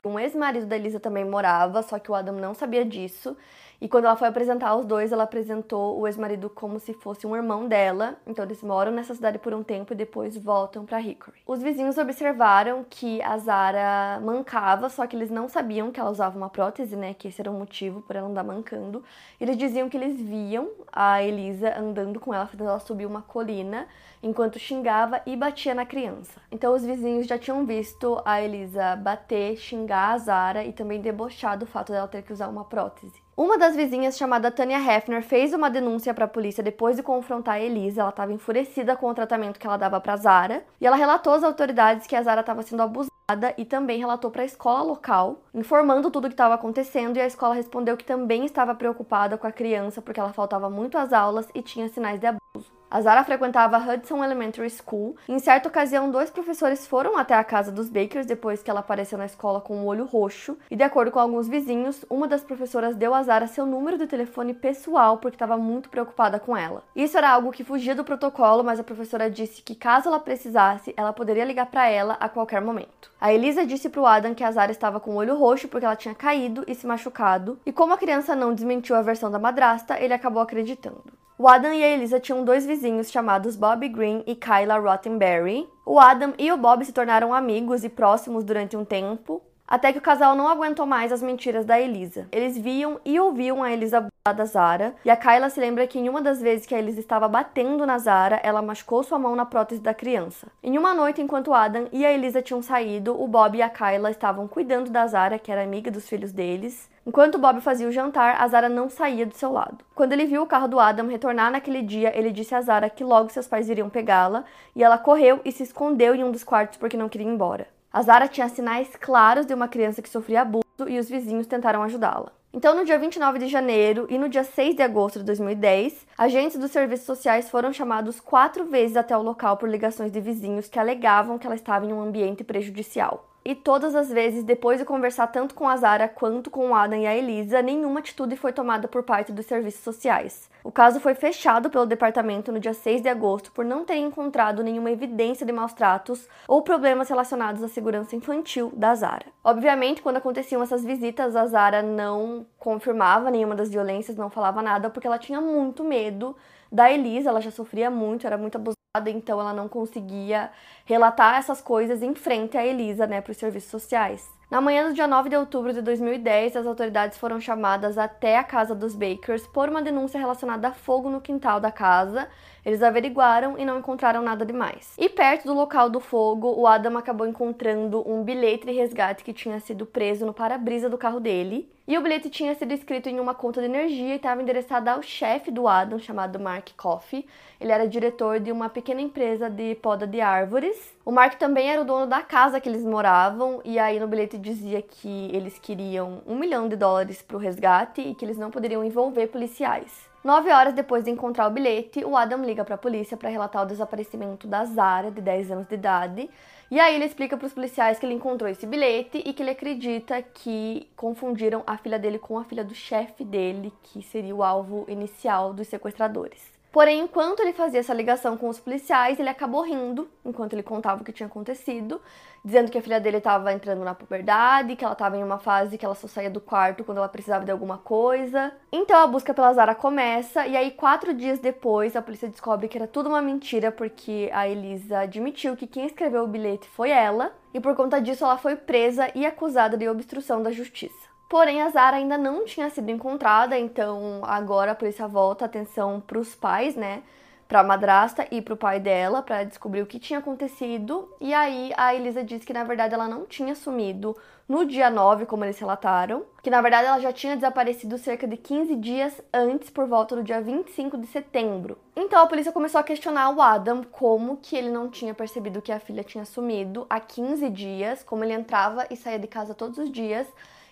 Um 0.05 0.19
ex-marido 0.19 0.67
da 0.67 0.75
Elisa 0.75 0.99
também 0.99 1.25
morava, 1.25 1.81
só 1.81 1.97
que 1.97 2.11
o 2.11 2.15
Adam 2.15 2.35
não 2.35 2.53
sabia 2.53 2.85
disso. 2.85 3.35
E 3.81 3.87
quando 3.87 4.05
ela 4.05 4.15
foi 4.15 4.27
apresentar 4.27 4.75
os 4.75 4.85
dois, 4.85 5.11
ela 5.11 5.23
apresentou 5.23 5.99
o 5.99 6.07
ex-marido 6.07 6.49
como 6.49 6.79
se 6.79 6.93
fosse 6.93 7.27
um 7.27 7.35
irmão 7.35 7.67
dela. 7.67 8.15
Então 8.25 8.45
eles 8.45 8.63
moram 8.63 8.91
nessa 8.91 9.13
cidade 9.13 9.37
por 9.37 9.53
um 9.53 9.63
tempo 9.63 9.93
e 9.93 9.95
depois 9.95 10.37
voltam 10.37 10.85
para 10.85 11.01
Hickory. 11.01 11.41
Os 11.45 11.61
vizinhos 11.61 11.97
observaram 11.97 12.85
que 12.89 13.21
a 13.21 13.37
Zara 13.37 14.19
mancava, 14.21 14.89
só 14.89 15.05
que 15.05 15.15
eles 15.15 15.29
não 15.29 15.47
sabiam 15.47 15.91
que 15.91 15.99
ela 15.99 16.09
usava 16.09 16.37
uma 16.37 16.49
prótese, 16.49 16.95
né? 16.95 17.13
Que 17.13 17.27
esse 17.27 17.41
era 17.41 17.51
o 17.51 17.53
motivo 17.53 18.01
por 18.01 18.15
ela 18.15 18.27
andar 18.27 18.43
mancando. 18.43 19.03
Eles 19.39 19.57
diziam 19.57 19.89
que 19.89 19.97
eles 19.97 20.19
viam 20.19 20.69
a 20.91 21.21
Elisa 21.21 21.77
andando 21.77 22.19
com 22.19 22.33
ela, 22.33 22.47
fazendo 22.47 22.69
ela 22.69 22.79
subir 22.79 23.05
uma 23.05 23.21
colina 23.21 23.87
enquanto 24.23 24.57
xingava 24.57 25.21
e 25.25 25.35
batia 25.35 25.75
na 25.75 25.85
criança. 25.85 26.41
Então 26.51 26.73
os 26.73 26.83
vizinhos 26.83 27.27
já 27.27 27.37
tinham 27.37 27.65
visto 27.65 28.21
a 28.25 28.41
Elisa 28.41 28.95
bater, 28.95 29.57
xingar 29.57 30.13
a 30.13 30.17
Zara 30.17 30.63
e 30.63 30.73
também 30.73 31.01
debochar 31.01 31.57
do 31.57 31.65
fato 31.65 31.91
dela 31.91 32.07
ter 32.07 32.23
que 32.23 32.33
usar 32.33 32.47
uma 32.47 32.65
prótese. 32.65 33.24
Uma 33.37 33.57
das 33.57 33.75
vizinhas, 33.75 34.17
chamada 34.17 34.49
Tania 34.49 34.79
Hefner, 34.79 35.21
fez 35.21 35.53
uma 35.53 35.69
denúncia 35.69 36.13
para 36.13 36.23
a 36.23 36.27
polícia 36.27 36.63
depois 36.63 36.95
de 36.95 37.03
confrontar 37.03 37.55
a 37.55 37.59
Elisa. 37.59 37.99
Ela 37.99 38.09
estava 38.09 38.31
enfurecida 38.31 38.95
com 38.95 39.09
o 39.09 39.13
tratamento 39.13 39.59
que 39.59 39.67
ela 39.67 39.75
dava 39.75 39.99
para 39.99 40.15
Zara 40.15 40.65
e 40.79 40.87
ela 40.87 40.95
relatou 40.95 41.33
às 41.33 41.43
autoridades 41.43 42.07
que 42.07 42.15
a 42.15 42.23
Zara 42.23 42.39
estava 42.39 42.61
sendo 42.61 42.83
abusada 42.83 43.53
e 43.57 43.65
também 43.65 43.99
relatou 43.99 44.31
para 44.31 44.43
a 44.43 44.45
escola 44.45 44.83
local, 44.83 45.41
informando 45.53 46.09
tudo 46.09 46.25
o 46.25 46.27
que 46.29 46.33
estava 46.33 46.53
acontecendo. 46.53 47.17
E 47.17 47.21
a 47.21 47.27
escola 47.27 47.55
respondeu 47.55 47.97
que 47.97 48.05
também 48.05 48.45
estava 48.45 48.73
preocupada 48.73 49.37
com 49.37 49.45
a 49.45 49.51
criança 49.51 50.01
porque 50.01 50.19
ela 50.19 50.31
faltava 50.31 50.69
muito 50.69 50.97
às 50.97 51.11
aulas 51.11 51.49
e 51.53 51.61
tinha 51.61 51.89
sinais 51.89 52.21
de 52.21 52.27
abuso. 52.27 52.71
A 52.95 53.01
Zara 53.01 53.25
frequentava 53.25 53.77
Hudson 53.77 54.23
Elementary 54.23 54.69
School. 54.69 55.17
Em 55.27 55.37
certa 55.37 55.67
ocasião, 55.67 56.09
dois 56.09 56.29
professores 56.29 56.87
foram 56.87 57.17
até 57.17 57.33
a 57.33 57.43
casa 57.43 57.69
dos 57.69 57.89
Bakers 57.89 58.25
depois 58.25 58.63
que 58.63 58.71
ela 58.71 58.79
apareceu 58.79 59.17
na 59.17 59.25
escola 59.25 59.59
com 59.59 59.81
o 59.81 59.85
olho 59.85 60.05
roxo. 60.05 60.57
E 60.71 60.77
de 60.77 60.83
acordo 60.83 61.11
com 61.11 61.19
alguns 61.19 61.45
vizinhos, 61.45 62.05
uma 62.09 62.25
das 62.25 62.41
professoras 62.41 62.95
deu 62.95 63.13
a 63.13 63.21
Zara 63.21 63.47
seu 63.47 63.65
número 63.65 63.97
de 63.97 64.07
telefone 64.07 64.53
pessoal 64.53 65.17
porque 65.17 65.35
estava 65.35 65.57
muito 65.57 65.89
preocupada 65.89 66.39
com 66.39 66.55
ela. 66.55 66.83
Isso 66.95 67.17
era 67.17 67.31
algo 67.31 67.51
que 67.51 67.65
fugia 67.65 67.93
do 67.93 68.05
protocolo, 68.05 68.63
mas 68.63 68.79
a 68.79 68.83
professora 68.83 69.29
disse 69.29 69.61
que 69.61 69.75
caso 69.75 70.07
ela 70.07 70.17
precisasse, 70.21 70.93
ela 70.95 71.11
poderia 71.11 71.43
ligar 71.43 71.65
para 71.65 71.89
ela 71.89 72.15
a 72.17 72.29
qualquer 72.29 72.61
momento. 72.61 73.11
A 73.19 73.33
Elisa 73.33 73.65
disse 73.65 73.89
para 73.89 74.01
o 74.01 74.05
Adam 74.05 74.33
que 74.33 74.41
a 74.41 74.51
Zara 74.53 74.71
estava 74.71 75.01
com 75.01 75.11
o 75.11 75.17
olho 75.17 75.35
roxo 75.35 75.67
porque 75.67 75.85
ela 75.85 75.97
tinha 75.97 76.15
caído 76.15 76.63
e 76.65 76.73
se 76.73 76.87
machucado. 76.87 77.59
E 77.65 77.73
como 77.73 77.91
a 77.91 77.97
criança 77.97 78.37
não 78.37 78.53
desmentiu 78.53 78.95
a 78.95 79.01
versão 79.01 79.29
da 79.29 79.37
madrasta, 79.37 79.99
ele 79.99 80.13
acabou 80.13 80.41
acreditando. 80.41 81.24
O 81.37 81.49
Adam 81.49 81.73
e 81.73 81.83
a 81.83 81.89
Elisa 81.89 82.17
tinham 82.17 82.45
dois 82.45 82.65
vizinhos 82.65 83.11
chamados 83.11 83.57
Bob 83.57 83.85
Green 83.89 84.23
e 84.25 84.33
Kyla 84.35 84.77
Rottenberry. 84.77 85.67
O 85.85 85.99
Adam 85.99 86.33
e 86.39 86.49
o 86.49 86.55
Bob 86.55 86.85
se 86.85 86.93
tornaram 86.93 87.33
amigos 87.33 87.83
e 87.83 87.89
próximos 87.89 88.45
durante 88.45 88.77
um 88.77 88.85
tempo, 88.85 89.41
até 89.67 89.91
que 89.91 89.99
o 89.99 90.01
casal 90.01 90.35
não 90.35 90.47
aguentou 90.47 90.85
mais 90.85 91.11
as 91.11 91.21
mentiras 91.21 91.65
da 91.65 91.79
Elisa. 91.79 92.27
Eles 92.31 92.57
viam 92.57 92.99
e 93.03 93.19
ouviam 93.19 93.63
a 93.63 93.71
Elisa 93.71 94.07
da 94.33 94.45
Zara, 94.45 94.95
e 95.05 95.09
a 95.09 95.15
Kyla 95.15 95.49
se 95.49 95.59
lembra 95.59 95.85
que 95.85 95.99
em 95.99 96.09
uma 96.09 96.21
das 96.21 96.41
vezes 96.41 96.65
que 96.65 96.73
a 96.73 96.79
Elisa 96.79 96.99
estava 96.99 97.27
batendo 97.27 97.85
na 97.85 97.99
Zara, 97.99 98.39
ela 98.43 98.61
machucou 98.61 99.03
sua 99.03 99.19
mão 99.19 99.35
na 99.35 99.45
prótese 99.45 99.81
da 99.81 99.93
criança. 99.93 100.47
Em 100.63 100.77
uma 100.77 100.95
noite, 100.95 101.21
enquanto 101.21 101.53
Adam 101.53 101.87
e 101.91 102.03
a 102.03 102.11
Elisa 102.11 102.41
tinham 102.41 102.61
saído, 102.61 103.21
o 103.21 103.27
Bob 103.27 103.55
e 103.55 103.61
a 103.61 103.69
Kyla 103.69 104.09
estavam 104.09 104.47
cuidando 104.47 104.89
da 104.89 105.05
Zara, 105.05 105.37
que 105.37 105.51
era 105.51 105.63
amiga 105.63 105.91
dos 105.91 106.09
filhos 106.09 106.31
deles. 106.31 106.89
Enquanto 107.05 107.37
Bob 107.37 107.61
fazia 107.61 107.87
o 107.87 107.91
jantar, 107.91 108.41
a 108.41 108.47
Zara 108.47 108.67
não 108.67 108.89
saía 108.89 109.27
do 109.27 109.35
seu 109.35 109.51
lado. 109.51 109.85
Quando 109.93 110.13
ele 110.13 110.25
viu 110.25 110.41
o 110.41 110.47
carro 110.47 110.67
do 110.67 110.79
Adam 110.79 111.07
retornar 111.07 111.51
naquele 111.51 111.83
dia, 111.83 112.11
ele 112.17 112.31
disse 112.31 112.55
a 112.55 112.61
Zara 112.61 112.89
que 112.89 113.03
logo 113.03 113.29
seus 113.29 113.47
pais 113.47 113.69
iriam 113.69 113.91
pegá-la, 113.91 114.43
e 114.75 114.83
ela 114.83 114.97
correu 114.97 115.39
e 115.45 115.51
se 115.51 115.61
escondeu 115.61 116.15
em 116.15 116.23
um 116.23 116.31
dos 116.31 116.43
quartos 116.43 116.79
porque 116.79 116.97
não 116.97 117.09
queria 117.09 117.27
ir 117.27 117.31
embora. 117.31 117.74
A 117.95 118.01
Zara 118.01 118.27
tinha 118.27 118.49
sinais 118.49 118.93
claros 118.99 119.45
de 119.45 119.53
uma 119.53 119.69
criança 119.69 120.01
que 120.01 120.09
sofria 120.09 120.41
abuso 120.41 120.65
e 120.85 120.99
os 120.99 121.07
vizinhos 121.07 121.47
tentaram 121.47 121.81
ajudá-la. 121.81 122.29
Então, 122.57 122.73
no 122.73 122.85
dia 122.85 122.97
29 122.97 123.37
de 123.37 123.49
janeiro 123.49 124.07
e 124.09 124.17
no 124.17 124.29
dia 124.29 124.45
6 124.45 124.77
de 124.77 124.81
agosto 124.81 125.19
de 125.19 125.25
2010, 125.25 126.07
agentes 126.17 126.57
dos 126.57 126.71
serviços 126.71 127.05
sociais 127.05 127.49
foram 127.49 127.73
chamados 127.73 128.21
quatro 128.21 128.63
vezes 128.63 128.95
até 128.95 129.15
o 129.17 129.21
local 129.21 129.57
por 129.57 129.67
ligações 129.67 130.09
de 130.09 130.21
vizinhos 130.21 130.69
que 130.69 130.79
alegavam 130.79 131.37
que 131.37 131.45
ela 131.45 131.57
estava 131.57 131.85
em 131.85 131.91
um 131.91 131.99
ambiente 131.99 132.45
prejudicial. 132.45 133.29
E 133.47 133.53
todas 133.53 133.93
as 133.93 134.09
vezes, 134.09 134.43
depois 134.43 134.79
de 134.79 134.85
conversar 134.85 135.27
tanto 135.27 135.53
com 135.53 135.69
a 135.69 135.77
Zara 135.77 136.07
quanto 136.07 136.49
com 136.49 136.69
o 136.69 136.73
Adam 136.73 136.97
e 136.97 137.05
a 137.05 137.15
Elisa, 137.15 137.61
nenhuma 137.61 137.99
atitude 137.99 138.35
foi 138.35 138.51
tomada 138.51 138.87
por 138.87 139.03
parte 139.03 139.31
dos 139.31 139.45
serviços 139.45 139.83
sociais. 139.83 140.49
O 140.63 140.71
caso 140.71 140.99
foi 140.99 141.13
fechado 141.13 141.69
pelo 141.69 141.85
departamento 141.85 142.51
no 142.51 142.59
dia 142.59 142.73
6 142.73 143.03
de 143.03 143.07
agosto 143.07 143.51
por 143.51 143.63
não 143.63 143.85
ter 143.85 143.97
encontrado 143.97 144.63
nenhuma 144.63 144.89
evidência 144.89 145.45
de 145.45 145.51
maus 145.51 145.73
tratos 145.73 146.27
ou 146.47 146.63
problemas 146.63 147.07
relacionados 147.07 147.61
à 147.61 147.67
segurança 147.67 148.15
infantil 148.15 148.73
da 148.75 148.95
Zara. 148.95 149.27
Obviamente, 149.43 150.01
quando 150.01 150.17
aconteciam 150.17 150.63
essas 150.63 150.83
visitas, 150.83 151.35
a 151.35 151.45
Zara 151.45 151.83
não 151.83 152.44
confirmava 152.57 153.31
nenhuma 153.31 153.55
das 153.55 153.69
violências, 153.69 154.17
não 154.17 154.29
falava 154.29 154.61
nada, 154.61 154.89
porque 154.89 155.07
ela 155.07 155.17
tinha 155.17 155.41
muito 155.41 155.83
medo 155.83 156.35
da 156.71 156.91
Elisa, 156.91 157.29
ela 157.29 157.41
já 157.41 157.51
sofria 157.51 157.89
muito, 157.89 158.25
era 158.25 158.37
muito 158.37 158.55
abusada 158.55 158.75
então 159.07 159.39
ela 159.41 159.53
não 159.53 159.67
conseguia 159.67 160.49
relatar 160.85 161.35
essas 161.35 161.61
coisas 161.61 162.01
em 162.01 162.15
frente 162.15 162.57
à 162.57 162.65
Elisa, 162.65 163.05
né, 163.05 163.19
para 163.19 163.31
os 163.31 163.37
serviços 163.37 163.69
sociais. 163.69 164.25
Na 164.49 164.61
manhã 164.61 164.87
do 164.87 164.93
dia 164.93 165.07
9 165.07 165.27
de 165.27 165.35
outubro 165.35 165.73
de 165.73 165.81
2010, 165.81 166.55
as 166.55 166.67
autoridades 166.67 167.17
foram 167.17 167.41
chamadas 167.41 167.97
até 167.97 168.37
a 168.37 168.43
casa 168.43 168.75
dos 168.75 168.95
Bakers 168.95 169.47
por 169.47 169.67
uma 169.67 169.81
denúncia 169.81 170.19
relacionada 170.19 170.67
a 170.67 170.71
fogo 170.71 171.09
no 171.09 171.19
quintal 171.19 171.59
da 171.59 171.71
casa. 171.71 172.27
Eles 172.63 172.83
averiguaram 172.83 173.57
e 173.57 173.65
não 173.65 173.79
encontraram 173.79 174.21
nada 174.21 174.45
demais. 174.45 174.93
E 174.99 175.09
perto 175.09 175.45
do 175.45 175.53
local 175.55 175.89
do 175.89 175.99
fogo, 175.99 176.53
o 176.55 176.67
Adam 176.67 176.95
acabou 176.95 177.25
encontrando 177.25 178.07
um 178.07 178.23
bilhete 178.23 178.67
de 178.67 178.71
resgate 178.71 179.23
que 179.23 179.33
tinha 179.33 179.59
sido 179.59 179.83
preso 179.83 180.27
no 180.27 180.33
para-brisa 180.33 180.87
do 180.91 180.97
carro 180.97 181.19
dele. 181.19 181.67
E 181.87 181.97
o 181.97 182.01
bilhete 182.01 182.29
tinha 182.29 182.53
sido 182.53 182.71
escrito 182.71 183.09
em 183.09 183.19
uma 183.19 183.33
conta 183.33 183.61
de 183.61 183.65
energia 183.65 184.13
e 184.13 184.17
estava 184.17 184.43
endereçado 184.43 184.91
ao 184.91 185.01
chefe 185.01 185.49
do 185.49 185.67
Adam, 185.67 185.97
chamado 185.97 186.39
Mark 186.39 186.69
Coffey. 186.77 187.25
Ele 187.59 187.71
era 187.71 187.87
diretor 187.87 188.39
de 188.39 188.51
uma 188.51 188.69
pequena 188.69 189.01
empresa 189.01 189.49
de 189.49 189.73
poda 189.73 190.05
de 190.05 190.21
árvores. 190.21 190.94
O 191.05 191.11
Mark 191.11 191.35
também 191.35 191.69
era 191.69 191.79
o 191.79 191.85
dono 191.85 192.07
da 192.07 192.23
casa 192.23 192.59
que 192.59 192.67
eles 192.67 192.83
moravam, 192.83 193.61
e 193.63 193.77
aí 193.77 193.99
no 193.99 194.07
bilhete 194.07 194.39
dizia 194.39 194.81
que 194.81 195.29
eles 195.31 195.59
queriam 195.59 196.23
um 196.25 196.35
milhão 196.35 196.67
de 196.67 196.75
dólares 196.75 197.21
para 197.21 197.37
o 197.37 197.39
resgate 197.39 198.01
e 198.01 198.15
que 198.15 198.25
eles 198.25 198.39
não 198.39 198.49
poderiam 198.49 198.83
envolver 198.83 199.27
policiais. 199.27 200.09
Nove 200.23 200.49
horas 200.49 200.73
depois 200.73 201.03
de 201.03 201.11
encontrar 201.11 201.45
o 201.45 201.51
bilhete, 201.51 202.03
o 202.03 202.17
Adam 202.17 202.43
liga 202.43 202.65
para 202.65 202.73
a 202.73 202.79
polícia 202.79 203.15
para 203.15 203.29
relatar 203.29 203.61
o 203.61 203.67
desaparecimento 203.67 204.47
da 204.47 204.65
Zara, 204.65 205.11
de 205.11 205.21
10 205.21 205.51
anos 205.51 205.67
de 205.67 205.75
idade. 205.75 206.27
E 206.71 206.79
aí 206.79 206.95
ele 206.95 207.05
explica 207.05 207.37
para 207.37 207.45
os 207.45 207.53
policiais 207.53 207.99
que 207.99 208.05
ele 208.07 208.15
encontrou 208.15 208.49
esse 208.49 208.65
bilhete 208.65 209.21
e 209.23 209.31
que 209.31 209.43
ele 209.43 209.51
acredita 209.51 210.23
que 210.23 210.89
confundiram 210.95 211.61
a 211.67 211.77
filha 211.77 211.99
dele 211.99 212.17
com 212.17 212.39
a 212.39 212.43
filha 212.43 212.63
do 212.63 212.73
chefe 212.73 213.23
dele, 213.23 213.71
que 213.83 214.01
seria 214.01 214.35
o 214.35 214.41
alvo 214.41 214.85
inicial 214.87 215.53
dos 215.53 215.67
sequestradores. 215.67 216.54
Porém, 216.75 216.99
enquanto 216.99 217.39
ele 217.39 217.53
fazia 217.53 217.79
essa 217.79 217.93
ligação 217.93 218.35
com 218.35 218.49
os 218.49 218.59
policiais, 218.59 219.17
ele 219.17 219.29
acabou 219.29 219.61
rindo 219.61 220.09
enquanto 220.25 220.51
ele 220.51 220.61
contava 220.61 221.01
o 221.01 221.05
que 221.05 221.13
tinha 221.13 221.25
acontecido, 221.25 222.01
dizendo 222.43 222.69
que 222.69 222.77
a 222.77 222.81
filha 222.81 222.99
dele 222.99 223.19
estava 223.19 223.53
entrando 223.53 223.81
na 223.81 223.95
puberdade, 223.95 224.75
que 224.75 224.83
ela 224.83 224.91
estava 224.91 225.15
em 225.15 225.23
uma 225.23 225.39
fase 225.39 225.77
que 225.77 225.85
ela 225.85 225.95
só 225.95 226.05
saía 226.05 226.29
do 226.29 226.41
quarto 226.41 226.83
quando 226.83 226.97
ela 226.97 227.07
precisava 227.07 227.45
de 227.45 227.51
alguma 227.51 227.77
coisa. 227.77 228.51
Então 228.73 228.99
a 228.99 229.07
busca 229.07 229.33
pela 229.33 229.53
Zara 229.53 229.73
começa, 229.73 230.45
e 230.45 230.57
aí, 230.57 230.69
quatro 230.71 231.13
dias 231.13 231.39
depois, 231.39 231.95
a 231.95 232.01
polícia 232.01 232.27
descobre 232.27 232.67
que 232.67 232.77
era 232.77 232.87
tudo 232.87 233.07
uma 233.07 233.21
mentira, 233.21 233.71
porque 233.71 234.29
a 234.33 234.45
Elisa 234.45 234.99
admitiu 234.99 235.55
que 235.55 235.67
quem 235.67 235.85
escreveu 235.85 236.25
o 236.25 236.27
bilhete 236.27 236.67
foi 236.67 236.89
ela, 236.89 237.31
e 237.53 237.59
por 237.61 237.73
conta 237.73 238.01
disso 238.01 238.25
ela 238.25 238.37
foi 238.37 238.57
presa 238.57 239.09
e 239.15 239.25
acusada 239.25 239.77
de 239.77 239.87
obstrução 239.87 240.43
da 240.43 240.51
justiça. 240.51 241.14
Porém, 241.27 241.61
a 241.61 241.69
Zara 241.69 241.97
ainda 241.97 242.17
não 242.17 242.45
tinha 242.45 242.69
sido 242.69 242.89
encontrada, 242.91 243.57
então 243.57 244.21
agora 244.23 244.71
a 244.71 244.75
polícia 244.75 245.07
volta 245.07 245.45
a 245.45 245.47
atenção 245.47 245.99
para 245.99 246.19
os 246.19 246.35
pais, 246.35 246.75
né? 246.75 247.01
Para 247.47 247.59
a 247.59 247.63
madrasta 247.63 248.27
e 248.31 248.41
para 248.41 248.53
o 248.53 248.57
pai 248.57 248.79
dela, 248.79 249.21
para 249.21 249.43
descobrir 249.43 249.81
o 249.81 249.85
que 249.87 249.99
tinha 249.99 250.19
acontecido. 250.19 251.09
E 251.19 251.33
aí 251.33 251.71
a 251.77 251.93
Elisa 251.93 252.23
disse 252.23 252.45
que 252.45 252.53
na 252.53 252.63
verdade 252.63 252.93
ela 252.93 253.07
não 253.07 253.25
tinha 253.25 253.55
sumido 253.55 254.15
no 254.47 254.65
dia 254.65 254.89
9, 254.91 255.25
como 255.25 255.43
eles 255.43 255.57
relataram, 255.57 256.23
que 256.43 256.49
na 256.49 256.61
verdade 256.61 256.87
ela 256.87 256.99
já 256.99 257.11
tinha 257.11 257.35
desaparecido 257.35 257.97
cerca 257.97 258.27
de 258.27 258.37
15 258.37 258.75
dias 258.75 259.19
antes, 259.33 259.71
por 259.71 259.87
volta 259.87 260.15
do 260.15 260.23
dia 260.23 260.41
25 260.41 260.97
de 260.97 261.07
setembro. 261.07 261.77
Então 261.95 262.21
a 262.21 262.27
polícia 262.27 262.51
começou 262.51 262.79
a 262.79 262.83
questionar 262.83 263.31
o 263.31 263.41
Adam 263.41 263.83
como 263.83 264.37
que 264.37 264.55
ele 264.55 264.69
não 264.69 264.89
tinha 264.89 265.13
percebido 265.13 265.61
que 265.61 265.71
a 265.71 265.79
filha 265.79 266.03
tinha 266.03 266.25
sumido 266.25 266.85
há 266.87 266.99
15 266.99 267.49
dias, 267.49 268.03
como 268.03 268.23
ele 268.23 268.33
entrava 268.33 268.85
e 268.91 268.95
saía 268.95 269.19
de 269.19 269.27
casa 269.27 269.55
todos 269.55 269.79
os 269.79 269.91
dias 269.91 270.27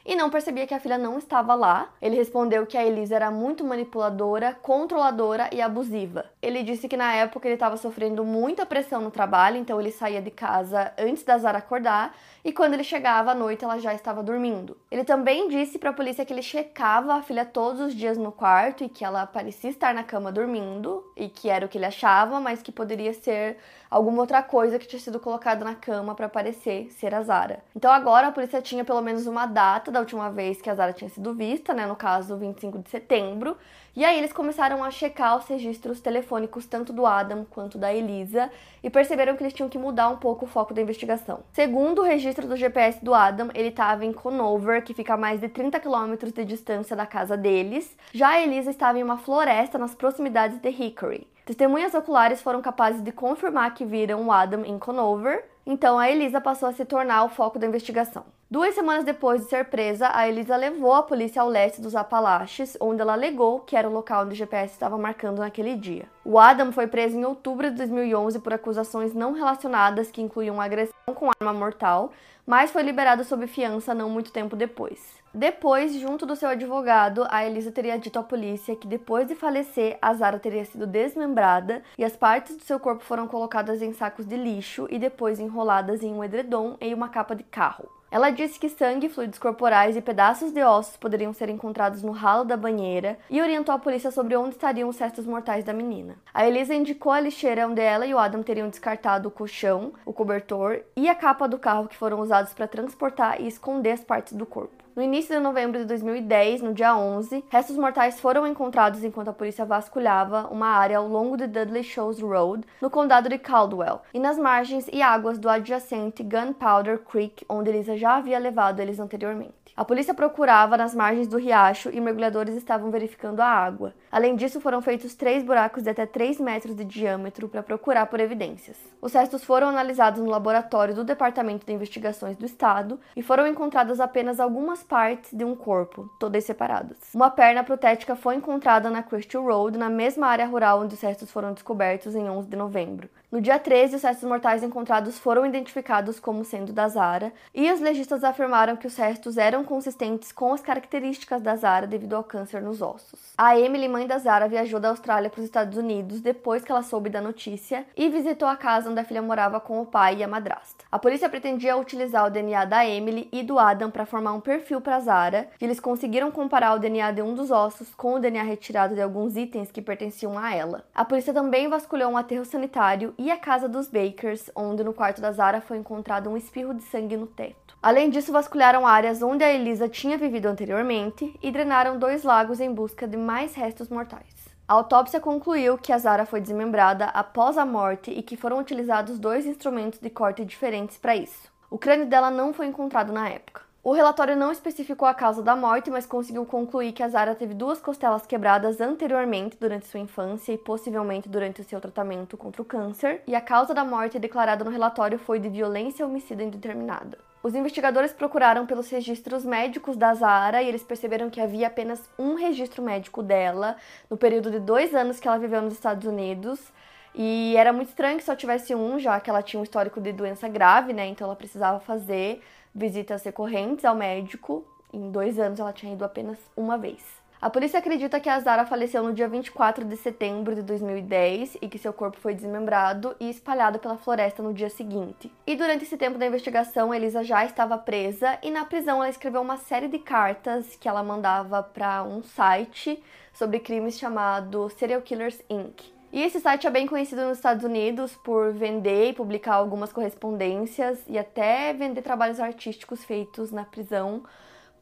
e 0.06 0.16
não 0.16 0.30
percebia 0.30 0.68
que 0.68 0.74
a 0.74 0.80
filha 0.80 0.98
não 0.98 1.18
estava 1.18 1.54
lá. 1.54 1.90
Ele 2.02 2.16
respondeu 2.16 2.66
que 2.66 2.78
a 2.78 2.86
Elisa 2.86 3.16
era 3.16 3.32
muito 3.32 3.64
manipuladora, 3.64 4.58
controladora 4.62 5.50
e 5.52 5.62
abusiva. 5.62 6.26
Ele 6.42 6.64
disse 6.64 6.88
que 6.88 6.98
na 6.98 7.14
época 7.14 7.48
ele 7.48 7.56
estava 7.56 7.78
sofrendo 7.78 8.24
muita 8.26 8.66
pressão 8.66 9.02
no 9.02 9.12
trabalho, 9.12 9.58
então 9.58 9.80
ele 9.80 9.92
saía 9.92 10.22
de 10.22 10.32
casa 10.32 10.92
antes 10.98 11.24
da 11.24 11.38
Zara 11.38 11.60
acordar 11.60 12.16
e 12.44 12.52
quando 12.52 12.74
ele 12.74 12.84
chegava 12.84 13.32
à 13.32 13.36
noite 13.36 13.64
ela 13.64 13.80
já 13.80 13.94
estava 13.94 14.22
dormindo. 14.22 14.78
Ele 14.92 15.04
também 15.04 15.48
disse 15.48 15.80
para 15.80 15.92
a 15.92 15.94
polícia 15.94 16.26
que 16.26 16.34
ele 16.34 16.42
checava 16.42 17.14
a 17.16 17.22
filha 17.22 17.46
todos 17.46 17.80
os 17.80 17.96
dias 17.96 18.18
no 18.18 18.32
quarto 18.32 18.84
e 18.84 18.90
que 18.90 19.06
ela 19.06 19.26
parecia 19.26 19.70
estar 19.70 19.94
na 19.94 20.04
cama 20.04 20.32
dormindo 20.32 21.04
e 21.16 21.30
que 21.30 21.50
era 21.50 21.66
o 21.66 21.70
que 21.70 21.78
ele 21.78 21.86
achava, 21.86 22.40
mas 22.40 22.62
que 22.62 22.72
poderia 22.72 23.14
ser 23.14 23.58
alguma 23.90 24.22
outra 24.22 24.42
coisa 24.42 24.80
que 24.80 24.88
tinha 24.88 25.00
sido 25.00 25.20
colocada 25.20 25.64
na 25.64 25.76
cama 25.76 26.16
para 26.16 26.28
parecer 26.28 26.92
ser 26.92 27.14
a 27.14 27.22
Zara. 27.22 27.64
Então 27.76 27.92
agora 27.92 28.28
a 28.28 28.32
polícia 28.32 28.62
tinha 28.62 28.84
pelo 28.84 29.02
menos 29.02 29.28
uma 29.28 29.46
data 29.46 29.92
da 29.94 30.00
última 30.00 30.30
vez 30.30 30.62
que 30.62 30.70
a 30.70 30.76
Zara 30.76 30.92
tinha 30.92 31.10
sido 31.10 31.34
vista, 31.34 31.74
né, 31.74 31.86
no 31.86 31.96
caso 31.96 32.36
25 32.36 32.80
de 32.80 32.90
setembro, 32.90 33.56
e 33.96 34.04
aí 34.04 34.18
eles 34.18 34.34
começaram 34.34 34.84
a 34.84 34.90
checar 34.90 35.38
os 35.38 35.48
registros 35.48 36.02
telefônicos 36.02 36.66
tanto 36.66 36.92
do 36.92 37.06
Adam 37.06 37.46
quanto 37.50 37.78
da 37.78 37.94
Elisa 37.94 38.50
e 38.84 38.90
perceberam 38.90 39.38
que 39.38 39.44
eles 39.44 39.54
tinham 39.54 39.70
que 39.70 39.78
mudar 39.78 40.10
um 40.10 40.18
pouco 40.18 40.46
o 40.46 40.48
foco 40.48 40.74
da 40.74 40.82
investigação. 40.82 41.42
Segundo 41.54 42.02
o 42.02 42.04
registro 42.04 42.48
do 42.48 42.58
GPS 42.58 43.06
do 43.06 43.14
Adam, 43.14 43.50
ele 43.54 43.70
estava 43.70 44.04
em 44.04 44.12
Conover, 44.12 44.84
que 44.84 44.96
fica 44.96 45.14
a 45.14 45.18
mais 45.18 45.40
de 45.40 45.48
30 45.48 45.80
quilômetros 45.80 46.34
de 46.34 46.44
distância 46.44 46.96
da 46.96 47.06
casa 47.06 47.38
deles. 47.38 47.96
Já 48.12 48.30
a 48.30 48.42
Elisa 48.42 48.72
estava 48.72 48.98
em 48.98 49.04
uma 49.04 49.18
floresta 49.18 49.78
nas 49.78 49.94
proximidades 49.94 50.58
de 50.58 50.70
Hickory. 50.70 51.28
Testemunhas 51.46 51.94
oculares 51.94 52.42
foram 52.42 52.62
capazes 52.62 53.02
de 53.02 53.12
confirmar 53.12 53.74
que 53.74 53.86
viram 53.86 54.26
o 54.26 54.32
Adam 54.32 54.64
em 54.66 54.80
Conover, 54.80 55.44
então 55.66 56.00
a 56.00 56.10
Elisa 56.10 56.42
passou 56.42 56.70
a 56.70 56.74
se 56.74 56.86
tornar 56.86 57.26
o 57.26 57.30
foco 57.30 57.60
da 57.60 57.68
investigação. 57.68 58.26
Duas 58.54 58.76
semanas 58.76 59.04
depois 59.04 59.42
de 59.42 59.50
ser 59.50 59.66
presa, 59.66 60.12
a 60.14 60.30
Elisa 60.30 60.56
levou 60.56 60.94
a 60.94 61.02
polícia 61.02 61.42
ao 61.42 61.50
leste 61.50 61.82
dos 61.82 61.96
Apalaches, 61.96 62.78
onde 62.80 63.02
ela 63.02 63.14
alegou 63.14 63.62
que 63.62 63.76
era 63.76 63.90
o 63.90 63.92
local 63.92 64.26
onde 64.26 64.34
o 64.34 64.38
GPS 64.38 64.72
estava 64.72 64.96
marcando 64.96 65.40
naquele 65.40 65.76
dia. 65.76 66.06
O 66.24 66.38
Adam 66.38 66.72
foi 66.72 66.86
preso 66.86 67.18
em 67.18 67.26
outubro 67.26 67.72
de 67.72 67.78
2011 67.78 68.38
por 68.38 68.54
acusações 68.54 69.12
não 69.12 69.34
relacionadas 69.34 70.12
que 70.12 70.22
incluíam 70.22 70.62
agressão 70.62 70.94
com 71.16 71.32
arma 71.32 71.52
mortal, 71.52 72.12
mas 72.46 72.70
foi 72.70 72.84
liberado 72.84 73.24
sob 73.24 73.48
fiança 73.48 73.96
não 73.96 74.08
muito 74.08 74.32
tempo 74.32 74.56
depois. 74.56 75.00
Depois, 75.34 75.96
junto 75.96 76.24
do 76.24 76.36
seu 76.36 76.50
advogado, 76.50 77.26
a 77.32 77.44
Elisa 77.44 77.72
teria 77.72 77.98
dito 77.98 78.20
à 78.20 78.22
polícia 78.22 78.76
que 78.76 78.86
depois 78.86 79.28
de 79.28 79.34
falecer, 79.34 79.98
a 80.00 80.14
Zara 80.14 80.38
teria 80.38 80.64
sido 80.64 80.86
desmembrada 80.86 81.82
e 81.98 82.06
as 82.06 82.16
partes 82.16 82.56
do 82.56 82.62
seu 82.62 82.80
corpo 82.80 83.04
foram 83.04 83.28
colocadas 83.28 83.82
em 83.82 83.94
sacos 83.94 84.28
de 84.28 84.38
lixo 84.38 84.86
e 84.92 85.00
depois 85.00 85.40
enroladas 85.40 86.04
em 86.04 86.14
um 86.14 86.24
edredom 86.24 86.78
e 86.80 86.94
uma 86.94 87.10
capa 87.10 87.36
de 87.36 87.42
carro. 87.42 87.90
Ela 88.14 88.30
disse 88.30 88.60
que 88.60 88.70
sangue, 88.70 89.10
fluidos 89.10 89.40
corporais 89.40 89.98
e 89.98 90.02
pedaços 90.02 90.52
de 90.52 90.62
ossos 90.62 90.96
poderiam 90.96 91.34
ser 91.34 91.50
encontrados 91.50 92.04
no 92.04 92.12
ralo 92.12 92.44
da 92.44 92.56
banheira 92.56 93.18
e 93.28 93.42
orientou 93.42 93.74
a 93.74 93.80
polícia 93.80 94.12
sobre 94.12 94.36
onde 94.36 94.52
estariam 94.52 94.88
os 94.88 95.00
restos 95.00 95.26
mortais 95.26 95.64
da 95.64 95.74
menina. 95.74 96.16
A 96.32 96.48
Elisa 96.48 96.76
indicou 96.76 97.12
a 97.12 97.20
lixeira 97.20 97.68
onde 97.68 97.82
ela 97.82 98.06
e 98.06 98.14
o 98.14 98.20
Adam 98.20 98.44
teriam 98.44 98.70
descartado 98.70 99.30
o 99.30 99.32
colchão, 99.32 99.94
o 100.06 100.14
cobertor 100.14 100.82
e 100.96 101.10
a 101.10 101.16
capa 101.16 101.48
do 101.48 101.58
carro 101.58 101.88
que 101.88 101.98
foram 101.98 102.20
usados 102.20 102.54
para 102.54 102.68
transportar 102.68 103.42
e 103.42 103.48
esconder 103.48 103.94
as 103.94 104.04
partes 104.04 104.34
do 104.34 104.46
corpo. 104.46 104.83
No 104.96 105.02
início 105.02 105.36
de 105.36 105.42
novembro 105.42 105.80
de 105.80 105.86
2010, 105.86 106.62
no 106.62 106.72
dia 106.72 106.96
11, 106.96 107.44
restos 107.50 107.76
mortais 107.78 108.20
foram 108.20 108.46
encontrados 108.46 109.04
enquanto 109.04 109.30
a 109.30 109.34
polícia 109.34 109.66
vasculhava 109.66 110.48
uma 110.52 110.68
área 110.68 111.00
ao 111.00 111.08
longo 111.08 111.36
de 111.36 111.48
Dudley 111.48 111.82
Shows 111.82 112.20
Road, 112.20 112.64
no 112.80 112.92
condado 112.92 113.28
de 113.28 113.40
Caldwell, 113.40 114.02
e 114.14 114.20
nas 114.20 114.38
margens 114.38 114.88
e 114.94 115.02
águas 115.02 115.40
do 115.40 115.50
adjacente 115.50 116.22
Gunpowder 116.22 117.00
Creek, 117.00 117.44
onde 117.50 117.72
Elisa 117.72 117.98
já 117.98 118.18
havia 118.18 118.38
levado 118.38 118.82
eles 118.82 119.00
anteriormente. 119.00 119.63
A 119.76 119.84
polícia 119.84 120.14
procurava 120.14 120.78
nas 120.78 120.94
margens 120.94 121.28
do 121.28 121.38
riacho 121.38 121.90
e 121.92 122.00
mergulhadores 122.00 122.56
estavam 122.56 122.92
verificando 122.92 123.40
a 123.40 123.48
água. 123.48 123.92
Além 124.12 124.36
disso, 124.36 124.62
foram 124.62 124.84
feitos 124.84 125.16
três 125.16 125.44
buracos 125.44 125.82
de 125.82 125.90
até 125.90 126.06
3 126.06 126.40
metros 126.40 126.76
de 126.76 126.86
diâmetro 126.86 127.50
para 127.50 127.64
procurar 127.64 128.06
por 128.06 128.20
evidências. 128.20 128.78
Os 129.02 129.14
restos 129.14 129.44
foram 129.44 129.70
analisados 129.70 130.22
no 130.22 130.30
laboratório 130.30 130.94
do 130.94 131.04
Departamento 131.04 131.66
de 131.66 131.74
Investigações 131.74 132.38
do 132.38 132.46
Estado 132.46 133.00
e 133.16 133.24
foram 133.24 133.48
encontradas 133.48 134.00
apenas 134.00 134.40
algumas 134.40 134.84
partes 134.84 135.34
de 135.34 135.44
um 135.44 135.56
corpo, 135.56 136.08
todas 136.20 136.44
separadas. 136.44 136.98
Uma 137.12 137.32
perna 137.32 137.64
protética 137.64 138.16
foi 138.16 138.36
encontrada 138.36 138.92
na 138.92 139.02
Crystal 139.02 139.44
Road, 139.44 139.76
na 139.76 139.90
mesma 139.90 140.28
área 140.28 140.46
rural 140.46 140.82
onde 140.82 140.94
os 140.94 141.02
restos 141.02 141.32
foram 141.32 141.52
descobertos 141.52 142.14
em 142.14 142.30
11 142.30 142.48
de 142.48 142.56
novembro. 142.56 143.10
No 143.34 143.42
dia 143.42 143.58
13, 143.58 143.96
os 143.96 144.04
restos 144.04 144.30
mortais 144.30 144.62
encontrados 144.62 145.18
foram 145.18 145.44
identificados 145.44 146.20
como 146.20 146.46
sendo 146.46 146.72
da 146.72 146.88
Zara, 146.88 147.34
e 147.52 147.72
os 147.72 147.80
legistas 147.80 148.24
afirmaram 148.24 148.76
que 148.76 148.86
os 148.86 148.96
restos 148.96 149.40
eram 149.40 149.64
consistentes 149.64 150.32
com 150.32 150.54
as 150.54 150.62
características 150.62 151.42
da 151.42 151.56
Zara 151.56 151.88
devido 151.88 152.16
ao 152.16 152.24
câncer 152.24 152.62
nos 152.62 152.80
ossos. 152.80 153.34
A 153.36 153.58
Emily, 153.58 153.88
mãe 153.88 154.06
da 154.06 154.20
Zara, 154.20 154.48
viajou 154.48 154.80
da 154.80 154.90
Austrália 154.90 155.32
para 155.32 155.40
os 155.40 155.46
Estados 155.46 155.80
Unidos 155.80 156.22
depois 156.22 156.64
que 156.64 156.72
ela 156.72 156.84
soube 156.84 157.10
da 157.10 157.20
notícia 157.20 157.88
e 157.98 158.08
visitou 158.08 158.48
a 158.48 158.56
casa 158.56 158.92
onde 158.92 159.00
a 159.00 159.04
filha 159.04 159.20
morava 159.20 159.60
com 159.60 159.82
o 159.82 159.86
pai 159.88 160.18
e 160.18 160.24
a 160.24 160.28
madrasta. 160.28 160.86
A 160.92 161.00
polícia 161.00 161.28
pretendia 161.28 161.76
utilizar 161.76 162.28
o 162.28 162.30
DNA 162.30 162.66
da 162.66 162.86
Emily 162.86 163.30
e 163.32 163.42
do 163.42 163.58
Adam 163.58 163.90
para 163.90 164.06
formar 164.06 164.34
um 164.34 164.42
perfil 164.42 164.80
para 164.80 165.00
Zara, 165.00 165.50
e 165.60 165.66
eles 165.66 165.80
conseguiram 165.80 166.30
comparar 166.30 166.76
o 166.76 166.80
DNA 166.80 167.12
de 167.14 167.24
um 167.24 167.34
dos 167.34 167.50
ossos 167.50 167.96
com 167.96 168.14
o 168.14 168.20
DNA 168.20 168.44
retirado 168.44 168.94
de 168.94 169.02
alguns 169.02 169.36
itens 169.36 169.72
que 169.72 169.82
pertenciam 169.82 170.38
a 170.38 170.54
ela. 170.54 170.86
A 170.94 171.04
polícia 171.04 171.34
também 171.34 171.68
vasculhou 171.68 172.12
um 172.12 172.18
aterro 172.18 172.46
sanitário 172.46 173.12
e 173.24 173.32
a 173.32 173.38
casa 173.38 173.70
dos 173.70 173.88
Bakers, 173.88 174.52
onde 174.54 174.84
no 174.84 174.94
quarto 174.94 175.22
da 175.22 175.32
Zara 175.32 175.62
foi 175.62 175.78
encontrado 175.78 176.30
um 176.30 176.36
espirro 176.36 176.74
de 176.74 176.84
sangue 176.84 177.16
no 177.16 177.26
teto. 177.26 177.78
Além 177.82 178.10
disso, 178.10 178.34
vasculharam 178.34 178.86
áreas 178.86 179.22
onde 179.22 179.46
a 179.46 179.50
Elisa 179.50 179.88
tinha 179.88 180.18
vivido 180.18 180.48
anteriormente 180.48 181.34
e 181.42 181.50
drenaram 181.50 181.98
dois 181.98 182.24
lagos 182.24 182.60
em 182.60 182.74
busca 182.74 183.08
de 183.08 183.16
mais 183.16 183.56
restos 183.56 183.88
mortais. 183.88 184.36
A 184.68 184.74
autópsia 184.74 185.22
concluiu 185.22 185.78
que 185.78 185.94
a 185.94 185.98
Zara 185.98 186.26
foi 186.26 186.42
desmembrada 186.42 187.06
após 187.06 187.58
a 187.58 187.66
morte 187.66 188.12
e 188.12 188.22
que 188.22 188.36
foram 188.36 188.60
utilizados 188.60 189.18
dois 189.18 189.46
instrumentos 189.46 190.02
de 190.02 190.10
corte 190.10 190.44
diferentes 190.44 190.98
para 190.98 191.16
isso. 191.16 191.50
O 191.70 191.78
crânio 191.78 192.06
dela 192.06 192.30
não 192.30 192.54
foi 192.54 192.66
encontrado 192.66 193.14
na 193.14 193.30
época. 193.30 193.62
O 193.86 193.92
relatório 193.92 194.38
não 194.38 194.50
especificou 194.50 195.06
a 195.06 195.14
causa 195.14 195.44
da 195.44 195.58
morte, 195.58 195.92
mas 195.92 196.06
conseguiu 196.06 196.46
concluir 196.46 196.94
que 196.94 197.04
a 197.04 197.10
Zara 197.10 197.36
teve 197.36 197.54
duas 197.54 197.82
costelas 197.82 198.26
quebradas 198.26 198.80
anteriormente 198.80 199.58
durante 199.60 199.88
sua 199.88 200.00
infância 200.00 200.54
e 200.54 200.58
possivelmente 200.58 201.28
durante 201.28 201.60
o 201.60 201.66
seu 201.66 201.82
tratamento 201.82 202.38
contra 202.38 202.62
o 202.62 202.66
câncer, 202.66 203.22
e 203.28 203.36
a 203.36 203.42
causa 203.42 203.74
da 203.74 203.84
morte 203.84 204.18
declarada 204.18 204.64
no 204.64 204.72
relatório 204.72 205.20
foi 205.20 205.38
de 205.38 205.50
violência 205.50 206.06
homicida 206.06 206.44
indeterminada. 206.44 207.18
Os 207.44 207.56
investigadores 207.56 208.14
procuraram 208.14 208.66
pelos 208.66 208.90
registros 208.90 209.44
médicos 209.44 209.98
da 209.98 210.14
Zara 210.14 210.64
e 210.64 210.70
eles 210.70 210.84
perceberam 210.84 211.30
que 211.30 211.42
havia 211.42 211.68
apenas 211.68 212.10
um 212.18 212.36
registro 212.36 212.82
médico 212.82 213.22
dela 213.22 213.76
no 214.10 214.16
período 214.16 214.50
de 214.50 214.62
dois 214.62 214.96
anos 214.96 215.20
que 215.20 215.28
ela 215.28 215.38
viveu 215.38 215.62
nos 215.62 215.74
Estados 215.74 216.08
Unidos. 216.08 216.72
E 217.14 217.54
era 217.58 217.74
muito 217.74 217.90
estranho 217.90 218.18
que 218.18 218.24
só 218.24 218.34
tivesse 218.34 218.74
um, 218.74 218.98
já 218.98 219.20
que 219.20 219.30
ela 219.30 219.44
tinha 219.44 219.60
um 219.60 219.64
histórico 219.64 220.00
de 220.00 220.14
doença 220.14 220.48
grave, 220.48 220.94
né? 220.94 221.06
Então 221.06 221.28
ela 221.28 221.36
precisava 221.36 221.82
fazer 221.82 222.42
visitas 222.74 223.24
recorrentes 223.24 223.86
ao 223.86 223.96
médico. 223.96 224.66
Em 224.92 225.12
dois 225.12 225.40
anos 225.40 225.60
ela 225.60 225.74
tinha 225.74 225.94
ido 225.94 226.06
apenas 226.06 226.38
uma 226.56 226.78
vez. 226.78 227.24
A 227.44 227.50
polícia 227.50 227.78
acredita 227.78 228.22
que 228.22 228.30
a 228.30 228.40
Zara 228.40 228.66
faleceu 228.66 229.04
no 229.04 229.12
dia 229.12 229.28
24 229.28 229.84
de 229.84 229.98
setembro 229.98 230.56
de 230.56 230.62
2010 230.62 231.58
e 231.62 231.68
que 231.68 231.78
seu 231.78 231.92
corpo 231.92 232.18
foi 232.18 232.34
desmembrado 232.34 233.18
e 233.20 233.30
espalhado 233.30 233.80
pela 233.80 233.98
floresta 233.98 234.42
no 234.42 234.54
dia 234.54 234.70
seguinte. 234.70 235.30
E 235.46 235.54
durante 235.54 235.84
esse 235.84 235.98
tempo 235.98 236.18
da 236.18 236.26
investigação, 236.26 236.94
Elisa 236.94 237.22
já 237.22 237.44
estava 237.44 237.78
presa 237.78 238.40
e 238.42 238.50
na 238.50 238.64
prisão 238.64 239.00
ela 239.00 239.10
escreveu 239.10 239.42
uma 239.42 239.58
série 239.58 239.90
de 239.90 240.00
cartas 240.00 240.78
que 240.78 240.88
ela 240.88 241.04
mandava 241.04 241.62
para 241.62 242.02
um 242.04 242.24
site 242.24 243.04
sobre 243.34 243.60
crimes 243.60 244.00
chamado 244.00 244.70
Serial 244.70 245.02
Killers 245.02 245.42
Inc. 245.50 245.82
E 246.14 246.22
esse 246.22 246.40
site 246.40 246.68
é 246.68 246.70
bem 246.70 246.86
conhecido 246.86 247.24
nos 247.24 247.40
Estados 247.40 247.64
Unidos 247.64 248.16
por 248.16 248.54
vender 248.54 249.10
e 249.10 249.14
publicar 249.14 249.56
algumas 249.56 249.92
correspondências 249.92 251.04
e 251.08 251.18
até 251.18 251.74
vender 251.74 252.04
trabalhos 252.04 252.40
artísticos 252.40 253.04
feitos 253.04 253.52
na 253.52 253.66
prisão 253.66 254.22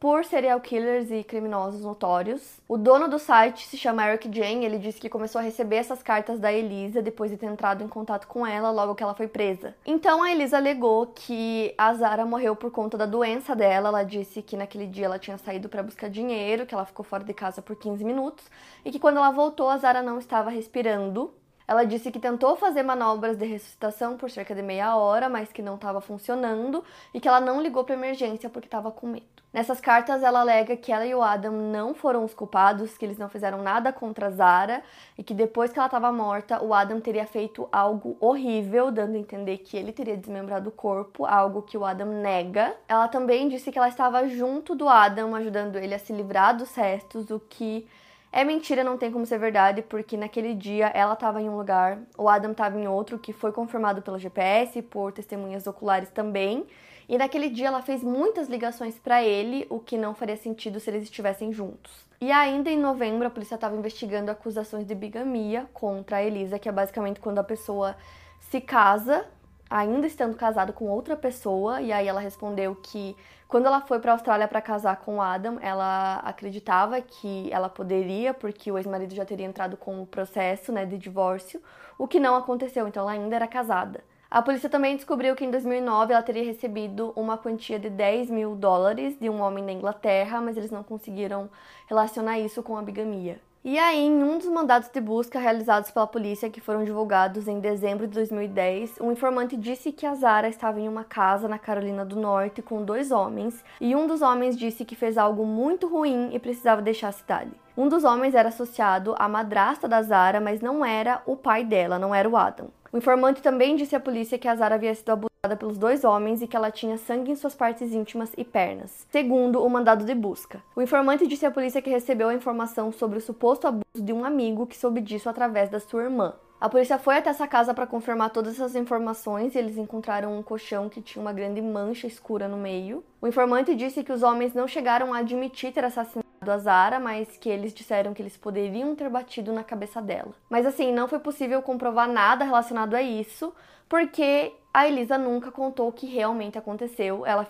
por 0.02 0.24
serial 0.24 0.60
killers 0.60 1.12
e 1.12 1.22
criminosos 1.22 1.82
notórios. 1.82 2.60
O 2.66 2.76
dono 2.76 3.06
do 3.06 3.20
site 3.20 3.64
se 3.68 3.78
chama 3.78 4.04
Eric 4.04 4.28
Jane, 4.36 4.64
ele 4.64 4.76
disse 4.76 4.98
que 4.98 5.08
começou 5.08 5.38
a 5.38 5.44
receber 5.44 5.76
essas 5.76 6.02
cartas 6.02 6.40
da 6.40 6.52
Elisa 6.52 7.00
depois 7.00 7.30
de 7.30 7.36
ter 7.36 7.46
entrado 7.46 7.84
em 7.84 7.86
contato 7.86 8.26
com 8.26 8.44
ela 8.44 8.72
logo 8.72 8.96
que 8.96 9.02
ela 9.04 9.14
foi 9.14 9.28
presa. 9.28 9.76
Então 9.86 10.20
a 10.20 10.32
Elisa 10.32 10.56
alegou 10.56 11.06
que 11.06 11.72
a 11.78 11.94
Zara 11.94 12.26
morreu 12.26 12.56
por 12.56 12.72
conta 12.72 12.98
da 12.98 13.06
doença 13.06 13.54
dela. 13.54 13.90
Ela 13.90 14.02
disse 14.02 14.42
que 14.42 14.56
naquele 14.56 14.88
dia 14.88 15.06
ela 15.06 15.20
tinha 15.20 15.38
saído 15.38 15.68
para 15.68 15.84
buscar 15.84 16.10
dinheiro, 16.10 16.66
que 16.66 16.74
ela 16.74 16.84
ficou 16.84 17.04
fora 17.04 17.22
de 17.22 17.32
casa 17.32 17.62
por 17.62 17.76
15 17.76 18.04
minutos 18.04 18.44
e 18.84 18.90
que 18.90 18.98
quando 18.98 19.18
ela 19.18 19.30
voltou 19.30 19.68
a 19.68 19.76
Zara 19.76 20.02
não 20.02 20.18
estava 20.18 20.50
respirando 20.50 21.32
ela 21.72 21.84
disse 21.84 22.10
que 22.10 22.20
tentou 22.20 22.54
fazer 22.54 22.82
manobras 22.82 23.36
de 23.36 23.46
ressuscitação 23.46 24.16
por 24.16 24.30
cerca 24.30 24.54
de 24.54 24.62
meia 24.62 24.94
hora, 24.94 25.28
mas 25.28 25.50
que 25.50 25.62
não 25.62 25.76
estava 25.76 26.00
funcionando 26.00 26.84
e 27.14 27.20
que 27.20 27.26
ela 27.26 27.40
não 27.40 27.62
ligou 27.62 27.82
para 27.82 27.94
emergência 27.94 28.50
porque 28.50 28.66
estava 28.66 28.90
com 28.90 29.06
medo. 29.06 29.42
Nessas 29.52 29.80
cartas, 29.80 30.22
ela 30.22 30.40
alega 30.40 30.76
que 30.76 30.90
ela 30.90 31.04
e 31.06 31.14
o 31.14 31.22
Adam 31.22 31.52
não 31.52 31.94
foram 31.94 32.24
os 32.24 32.32
culpados, 32.32 32.96
que 32.96 33.04
eles 33.04 33.18
não 33.18 33.28
fizeram 33.28 33.62
nada 33.62 33.92
contra 33.92 34.30
Zara 34.30 34.82
e 35.16 35.22
que 35.22 35.34
depois 35.34 35.70
que 35.70 35.78
ela 35.78 35.86
estava 35.86 36.10
morta, 36.10 36.62
o 36.62 36.72
Adam 36.72 37.00
teria 37.00 37.26
feito 37.26 37.68
algo 37.70 38.16
horrível, 38.18 38.90
dando 38.90 39.14
a 39.16 39.18
entender 39.18 39.58
que 39.58 39.76
ele 39.76 39.92
teria 39.92 40.16
desmembrado 40.16 40.70
o 40.70 40.72
corpo, 40.72 41.26
algo 41.26 41.62
que 41.62 41.76
o 41.76 41.84
Adam 41.84 42.08
nega. 42.08 42.74
Ela 42.88 43.08
também 43.08 43.48
disse 43.48 43.70
que 43.70 43.78
ela 43.78 43.88
estava 43.88 44.26
junto 44.28 44.74
do 44.74 44.88
Adam, 44.88 45.34
ajudando 45.34 45.76
ele 45.76 45.94
a 45.94 45.98
se 45.98 46.12
livrar 46.12 46.56
dos 46.56 46.74
restos, 46.74 47.30
o 47.30 47.38
que 47.38 47.86
é 48.32 48.44
mentira, 48.44 48.82
não 48.82 48.96
tem 48.96 49.12
como 49.12 49.26
ser 49.26 49.38
verdade, 49.38 49.82
porque 49.82 50.16
naquele 50.16 50.54
dia 50.54 50.86
ela 50.94 51.12
estava 51.12 51.42
em 51.42 51.50
um 51.50 51.56
lugar, 51.56 51.98
o 52.16 52.30
Adam 52.30 52.52
estava 52.52 52.80
em 52.80 52.88
outro, 52.88 53.18
que 53.18 53.30
foi 53.30 53.52
confirmado 53.52 54.00
pelo 54.00 54.18
GPS, 54.18 54.80
por 54.80 55.12
testemunhas 55.12 55.66
oculares 55.66 56.08
também. 56.08 56.66
E 57.06 57.18
naquele 57.18 57.50
dia 57.50 57.66
ela 57.66 57.82
fez 57.82 58.02
muitas 58.02 58.48
ligações 58.48 58.98
para 58.98 59.22
ele, 59.22 59.66
o 59.68 59.78
que 59.78 59.98
não 59.98 60.14
faria 60.14 60.36
sentido 60.36 60.80
se 60.80 60.88
eles 60.88 61.02
estivessem 61.02 61.52
juntos. 61.52 61.92
E 62.22 62.32
ainda 62.32 62.70
em 62.70 62.78
novembro, 62.78 63.26
a 63.26 63.30
polícia 63.30 63.56
estava 63.56 63.76
investigando 63.76 64.30
acusações 64.30 64.86
de 64.86 64.94
bigamia 64.94 65.68
contra 65.74 66.16
a 66.16 66.22
Elisa, 66.22 66.58
que 66.58 66.70
é 66.70 66.72
basicamente 66.72 67.20
quando 67.20 67.38
a 67.38 67.44
pessoa 67.44 67.96
se 68.40 68.62
casa 68.62 69.26
ainda 69.72 70.06
estando 70.06 70.36
casado 70.36 70.72
com 70.72 70.86
outra 70.88 71.16
pessoa, 71.16 71.80
e 71.80 71.90
aí 71.90 72.06
ela 72.06 72.20
respondeu 72.20 72.76
que 72.76 73.16
quando 73.48 73.66
ela 73.66 73.80
foi 73.80 73.98
para 73.98 74.12
a 74.12 74.14
Austrália 74.14 74.46
para 74.46 74.60
casar 74.60 74.96
com 74.96 75.16
o 75.16 75.22
Adam, 75.22 75.58
ela 75.60 76.16
acreditava 76.18 77.00
que 77.00 77.50
ela 77.50 77.68
poderia, 77.68 78.34
porque 78.34 78.70
o 78.70 78.76
ex-marido 78.76 79.14
já 79.14 79.24
teria 79.24 79.46
entrado 79.46 79.76
com 79.76 80.02
o 80.02 80.06
processo 80.06 80.70
né, 80.72 80.84
de 80.84 80.98
divórcio, 80.98 81.62
o 81.98 82.06
que 82.06 82.20
não 82.20 82.36
aconteceu, 82.36 82.86
então 82.86 83.02
ela 83.02 83.12
ainda 83.12 83.34
era 83.34 83.46
casada. 83.46 84.04
A 84.30 84.42
polícia 84.42 84.68
também 84.68 84.96
descobriu 84.96 85.34
que 85.34 85.44
em 85.44 85.50
2009 85.50 86.12
ela 86.12 86.22
teria 86.22 86.44
recebido 86.44 87.12
uma 87.16 87.36
quantia 87.36 87.78
de 87.78 87.90
10 87.90 88.30
mil 88.30 88.54
dólares 88.54 89.18
de 89.18 89.28
um 89.28 89.40
homem 89.40 89.64
da 89.64 89.72
Inglaterra, 89.72 90.40
mas 90.40 90.56
eles 90.56 90.70
não 90.70 90.82
conseguiram 90.82 91.50
relacionar 91.86 92.38
isso 92.38 92.62
com 92.62 92.76
a 92.76 92.82
bigamia. 92.82 93.40
E 93.64 93.78
aí, 93.78 94.00
em 94.00 94.24
um 94.24 94.38
dos 94.38 94.48
mandados 94.48 94.88
de 94.88 95.00
busca 95.00 95.38
realizados 95.38 95.88
pela 95.92 96.04
polícia, 96.04 96.50
que 96.50 96.60
foram 96.60 96.82
divulgados 96.82 97.46
em 97.46 97.60
dezembro 97.60 98.08
de 98.08 98.14
2010, 98.14 98.98
um 99.00 99.12
informante 99.12 99.56
disse 99.56 99.92
que 99.92 100.04
a 100.04 100.16
Zara 100.16 100.48
estava 100.48 100.80
em 100.80 100.88
uma 100.88 101.04
casa 101.04 101.46
na 101.46 101.60
Carolina 101.60 102.04
do 102.04 102.16
Norte 102.16 102.60
com 102.60 102.84
dois 102.84 103.12
homens, 103.12 103.64
e 103.80 103.94
um 103.94 104.08
dos 104.08 104.20
homens 104.20 104.58
disse 104.58 104.84
que 104.84 104.96
fez 104.96 105.16
algo 105.16 105.46
muito 105.46 105.86
ruim 105.86 106.30
e 106.32 106.40
precisava 106.40 106.82
deixar 106.82 107.10
a 107.10 107.12
cidade. 107.12 107.52
Um 107.76 107.88
dos 107.88 108.02
homens 108.02 108.34
era 108.34 108.48
associado 108.48 109.14
à 109.16 109.28
madrasta 109.28 109.86
da 109.86 110.02
Zara, 110.02 110.40
mas 110.40 110.60
não 110.60 110.84
era 110.84 111.22
o 111.24 111.36
pai 111.36 111.64
dela, 111.64 112.00
não 112.00 112.12
era 112.12 112.28
o 112.28 112.36
Adam. 112.36 112.66
O 112.92 112.98
informante 112.98 113.40
também 113.40 113.74
disse 113.74 113.96
à 113.96 114.00
polícia 114.00 114.36
que 114.36 114.46
a 114.46 114.54
Zara 114.54 114.74
havia 114.74 114.94
sido 114.94 115.08
abusada 115.08 115.56
pelos 115.58 115.78
dois 115.78 116.04
homens 116.04 116.42
e 116.42 116.46
que 116.46 116.54
ela 116.54 116.70
tinha 116.70 116.98
sangue 116.98 117.30
em 117.30 117.34
suas 117.34 117.54
partes 117.54 117.90
íntimas 117.94 118.30
e 118.36 118.44
pernas, 118.44 119.06
segundo 119.10 119.64
o 119.64 119.70
mandado 119.70 120.04
de 120.04 120.14
busca. 120.14 120.62
O 120.76 120.82
informante 120.82 121.26
disse 121.26 121.46
à 121.46 121.50
polícia 121.50 121.80
que 121.80 121.88
recebeu 121.88 122.28
a 122.28 122.34
informação 122.34 122.92
sobre 122.92 123.16
o 123.16 123.20
suposto 123.20 123.66
abuso 123.66 123.82
de 124.04 124.12
um 124.12 124.26
amigo 124.26 124.66
que 124.66 124.76
soube 124.76 125.00
disso 125.00 125.30
através 125.30 125.70
da 125.70 125.80
sua 125.80 126.02
irmã. 126.02 126.34
A 126.60 126.68
polícia 126.68 126.98
foi 126.98 127.16
até 127.16 127.30
essa 127.30 127.48
casa 127.48 127.72
para 127.72 127.86
confirmar 127.86 128.28
todas 128.28 128.56
essas 128.56 128.76
informações 128.76 129.54
e 129.54 129.58
eles 129.58 129.78
encontraram 129.78 130.38
um 130.38 130.42
colchão 130.42 130.90
que 130.90 131.00
tinha 131.00 131.22
uma 131.22 131.32
grande 131.32 131.62
mancha 131.62 132.06
escura 132.06 132.46
no 132.46 132.58
meio. 132.58 133.02
O 133.22 133.26
informante 133.26 133.74
disse 133.74 134.04
que 134.04 134.12
os 134.12 134.22
homens 134.22 134.52
não 134.52 134.68
chegaram 134.68 135.14
a 135.14 135.18
admitir 135.20 135.72
ter 135.72 135.84
assassinado 135.84 136.21
a 136.50 136.58
Zara, 136.58 136.98
mas 136.98 137.36
que 137.36 137.48
eles 137.48 137.72
disseram 137.72 138.14
que 138.14 138.22
eles 138.22 138.36
poderiam 138.36 138.94
ter 138.94 139.08
batido 139.08 139.52
na 139.52 139.62
cabeça 139.62 140.00
dela. 140.00 140.32
Mas 140.48 140.66
assim, 140.66 140.92
não 140.92 141.06
foi 141.06 141.18
possível 141.18 141.62
comprovar 141.62 142.08
nada 142.08 142.44
relacionado 142.44 142.94
a 142.94 143.02
isso, 143.02 143.54
porque 143.88 144.52
a 144.72 144.86
Elisa 144.88 145.18
nunca 145.18 145.50
contou 145.52 145.88
o 145.88 145.92
que 145.92 146.06
realmente 146.06 146.58
aconteceu. 146.58 147.26
Ela 147.26 147.46